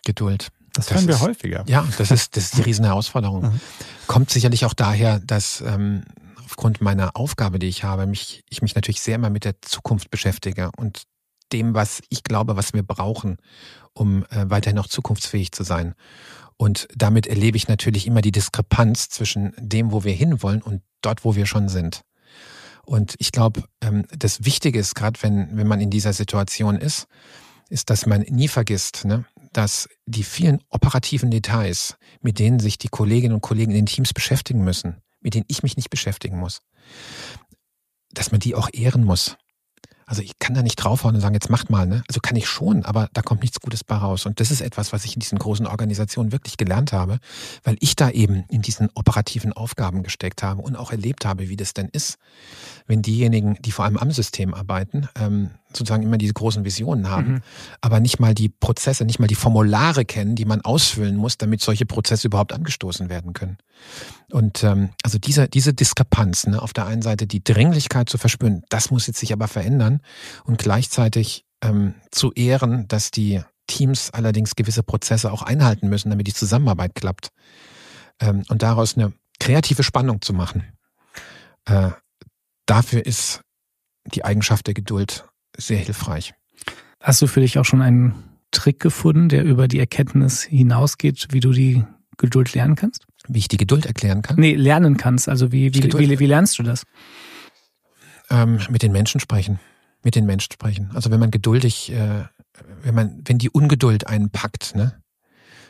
[0.06, 0.49] Geduld.
[0.74, 1.64] Das, das hören wir häufiger.
[1.68, 3.43] Ja, das ist, das ist die riesen Herausforderung.
[3.43, 3.60] Mhm.
[4.08, 6.04] Kommt sicherlich auch daher, dass ähm,
[6.52, 10.12] aufgrund meiner Aufgabe, die ich habe, mich, ich mich natürlich sehr immer mit der Zukunft
[10.12, 11.04] beschäftige und
[11.54, 13.38] dem, was ich glaube, was wir brauchen,
[13.93, 15.95] um äh, weiterhin noch zukunftsfähig zu sein.
[16.58, 21.24] Und damit erlebe ich natürlich immer die Diskrepanz zwischen dem, wo wir hinwollen und dort,
[21.24, 22.02] wo wir schon sind.
[22.84, 27.08] Und ich glaube, ähm, das Wichtige ist, gerade wenn, wenn man in dieser Situation ist,
[27.70, 29.24] ist, dass man nie vergisst, ne,
[29.54, 34.14] dass die vielen operativen Details, mit denen sich die Kolleginnen und Kollegen in den Teams
[34.14, 36.61] beschäftigen müssen, mit denen ich mich nicht beschäftigen muss.
[38.13, 39.38] Dass man die auch ehren muss.
[40.11, 42.03] Also ich kann da nicht draufhauen und sagen, jetzt macht mal, ne?
[42.09, 44.26] Also kann ich schon, aber da kommt nichts Gutes bei raus.
[44.26, 47.19] Und das ist etwas, was ich in diesen großen Organisationen wirklich gelernt habe,
[47.63, 51.55] weil ich da eben in diesen operativen Aufgaben gesteckt habe und auch erlebt habe, wie
[51.55, 52.17] das denn ist,
[52.88, 57.34] wenn diejenigen, die vor allem am System arbeiten, ähm, sozusagen immer diese großen Visionen haben,
[57.34, 57.41] mhm.
[57.82, 61.61] aber nicht mal die Prozesse, nicht mal die Formulare kennen, die man ausfüllen muss, damit
[61.61, 63.57] solche Prozesse überhaupt angestoßen werden können.
[64.32, 68.63] Und ähm, also diese, diese Diskrepanz, ne, auf der einen Seite die Dringlichkeit zu verspüren,
[68.69, 70.01] das muss jetzt sich aber verändern
[70.45, 76.28] und gleichzeitig ähm, zu ehren, dass die Teams allerdings gewisse Prozesse auch einhalten müssen, damit
[76.28, 77.30] die Zusammenarbeit klappt.
[78.19, 80.78] Ähm, und daraus eine kreative Spannung zu machen.
[81.65, 81.91] Äh,
[82.65, 83.41] dafür ist
[84.05, 85.26] die Eigenschaft der Geduld
[85.58, 86.34] sehr hilfreich.
[86.99, 88.16] Hast du für dich auch schon einen
[88.52, 91.84] Trick gefunden, der über die Erkenntnis hinausgeht, wie du die
[92.18, 93.06] Geduld lernen kannst?
[93.28, 94.36] Wie ich die Geduld erklären kann?
[94.39, 95.30] Nee, lernen kannst.
[95.30, 96.84] Also wie, wie, wie, wie, lernst du das?
[98.30, 99.60] Ähm, mit den Menschen sprechen.
[100.04, 100.91] Mit den Menschen sprechen.
[100.93, 102.26] Also wenn man geduldig, äh,
[102.84, 105.02] wenn man, wenn die Ungeduld einen packt, ne,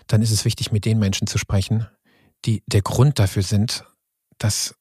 [0.07, 1.87] dann ist es wichtig, mit den Menschen zu sprechen,
[2.45, 3.85] die der Grund dafür sind,
[4.37, 4.75] dass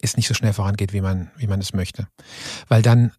[0.00, 2.08] es nicht so schnell vorangeht, wie man, wie man es möchte.
[2.68, 3.12] Weil dann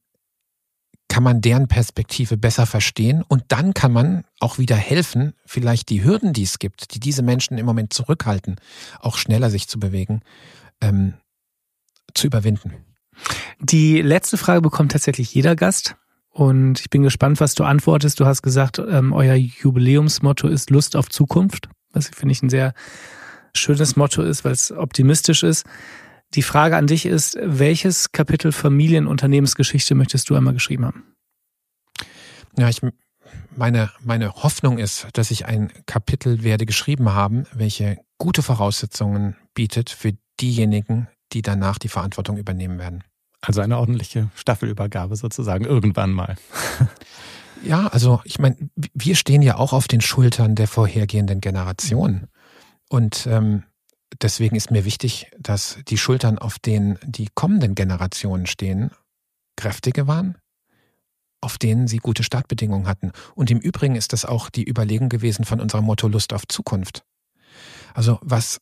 [1.14, 6.04] kann man deren Perspektive besser verstehen und dann kann man auch wieder helfen, vielleicht die
[6.04, 8.56] Hürden, die es gibt, die diese Menschen im Moment zurückhalten,
[9.00, 10.22] auch schneller sich zu bewegen,
[10.82, 11.14] ähm,
[12.16, 12.74] zu überwinden.
[13.60, 15.98] Die letzte Frage bekommt tatsächlich jeder Gast.
[16.32, 18.20] Und ich bin gespannt, was du antwortest.
[18.20, 22.74] Du hast gesagt, ähm, euer Jubiläumsmotto ist Lust auf Zukunft, was finde ich ein sehr
[23.56, 25.64] schönes Motto ist, weil es optimistisch ist.
[26.36, 31.04] Die Frage an dich ist, welches Kapitel Familienunternehmensgeschichte möchtest du einmal geschrieben haben?
[32.58, 32.82] Ja, ich,
[33.56, 39.90] meine, meine Hoffnung ist, dass ich ein Kapitel werde geschrieben haben, welche gute Voraussetzungen bietet
[39.90, 43.04] für diejenigen, die danach die Verantwortung übernehmen werden.
[43.42, 46.36] Also eine ordentliche Staffelübergabe sozusagen irgendwann mal.
[47.64, 52.28] ja, also ich meine, wir stehen ja auch auf den Schultern der vorhergehenden Generationen.
[52.90, 53.64] Und ähm,
[54.22, 58.92] deswegen ist mir wichtig, dass die Schultern, auf denen die kommenden Generationen stehen,
[59.56, 60.38] kräftige waren,
[61.42, 63.12] auf denen sie gute Startbedingungen hatten.
[63.36, 67.04] Und im Übrigen ist das auch die Überlegung gewesen von unserem Motto Lust auf Zukunft.
[67.94, 68.60] Also was,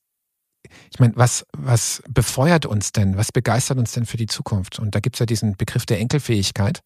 [0.91, 4.79] ich meine, was, was befeuert uns denn, was begeistert uns denn für die Zukunft?
[4.79, 6.81] Und da gibt's ja diesen Begriff der Enkelfähigkeit,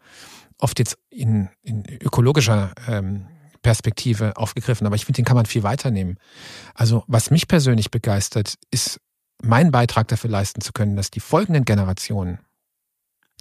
[0.59, 3.27] oft jetzt in, in ökologischer ähm,
[3.65, 6.19] Perspektive aufgegriffen, aber ich finde, den kann man viel weiter nehmen.
[6.75, 8.99] Also was mich persönlich begeistert, ist
[9.41, 12.37] meinen Beitrag dafür leisten zu können, dass die folgenden Generationen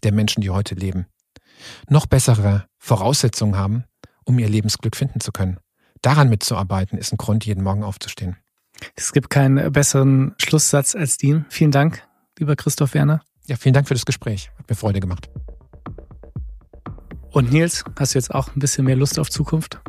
[0.03, 1.05] der Menschen, die heute leben,
[1.91, 3.85] noch bessere Voraussetzungen haben,
[4.25, 5.59] um ihr Lebensglück finden zu können.
[6.01, 8.39] Daran mitzuarbeiten, ist ein Grund, jeden Morgen aufzustehen.
[8.97, 11.45] Es gibt keinen besseren Schlusssatz als den.
[11.51, 12.03] Vielen Dank,
[12.39, 13.21] lieber Christoph Werner.
[13.45, 14.51] Ja, vielen Dank für das Gespräch.
[14.59, 15.29] Hat mir Freude gemacht.
[17.35, 19.81] Und Nils, hast du jetzt auch ein bisschen mehr Lust auf Zukunft?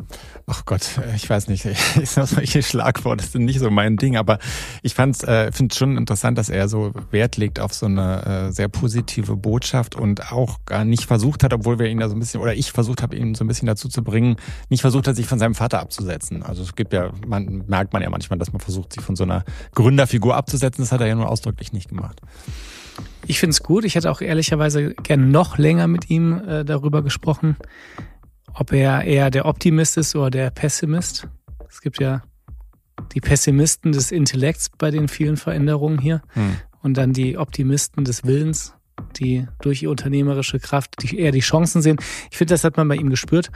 [0.48, 1.62] Ach Gott, ich weiß nicht.
[2.04, 4.40] Solche Schlagworte sind nicht so mein Ding, aber
[4.82, 8.48] ich fand äh, finde es schon interessant, dass er so Wert legt auf so eine
[8.48, 12.16] äh, sehr positive Botschaft und auch gar nicht versucht hat, obwohl wir ihn da so
[12.16, 14.34] ein bisschen, oder ich versucht habe, ihn so ein bisschen dazu zu bringen,
[14.68, 16.42] nicht versucht hat, sich von seinem Vater abzusetzen.
[16.42, 19.22] Also es gibt ja, man merkt man ja manchmal, dass man versucht, sich von so
[19.22, 20.82] einer Gründerfigur abzusetzen.
[20.82, 22.20] Das hat er ja nur ausdrücklich nicht gemacht.
[23.28, 23.84] Ich finde es gut.
[23.84, 27.56] Ich hätte auch ehrlicherweise gern noch länger mit ihm äh, darüber gesprochen,
[28.54, 31.28] ob er eher der Optimist ist oder der Pessimist.
[31.68, 32.22] Es gibt ja
[33.12, 36.56] die Pessimisten des Intellekts bei den vielen Veränderungen hier hm.
[36.82, 38.74] und dann die Optimisten des Willens,
[39.16, 41.98] die durch die unternehmerische Kraft die eher die Chancen sehen.
[42.30, 43.50] Ich finde, das hat man bei ihm gespürt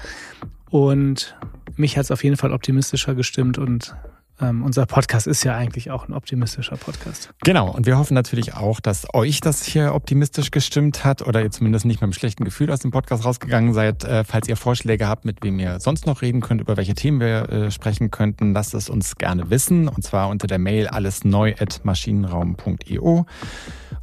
[0.69, 1.37] und
[1.77, 3.95] mich hat es auf jeden Fall optimistischer gestimmt und
[4.41, 7.31] ähm, unser Podcast ist ja eigentlich auch ein optimistischer Podcast.
[7.43, 11.51] Genau, und wir hoffen natürlich auch, dass euch das hier optimistisch gestimmt hat oder ihr
[11.51, 14.05] zumindest nicht mit einem schlechten Gefühl aus dem Podcast rausgegangen seid.
[14.05, 17.21] Äh, falls ihr Vorschläge habt, mit wem ihr sonst noch reden könnt, über welche Themen
[17.21, 19.89] wir äh, sprechen könnten, lasst es uns gerne wissen.
[19.89, 23.27] Und zwar unter der Mail allesneu.maschinenraum.io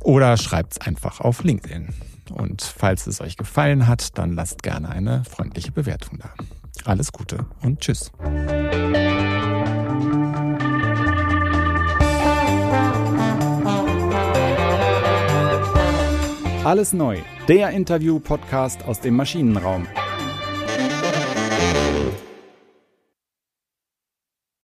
[0.02, 1.94] oder schreibt es einfach auf LinkedIn.
[2.32, 6.32] Und falls es euch gefallen hat, dann lasst gerne eine freundliche Bewertung da.
[6.86, 8.12] Alles Gute und Tschüss.
[16.68, 19.88] Alles neu, der Interview-Podcast aus dem Maschinenraum.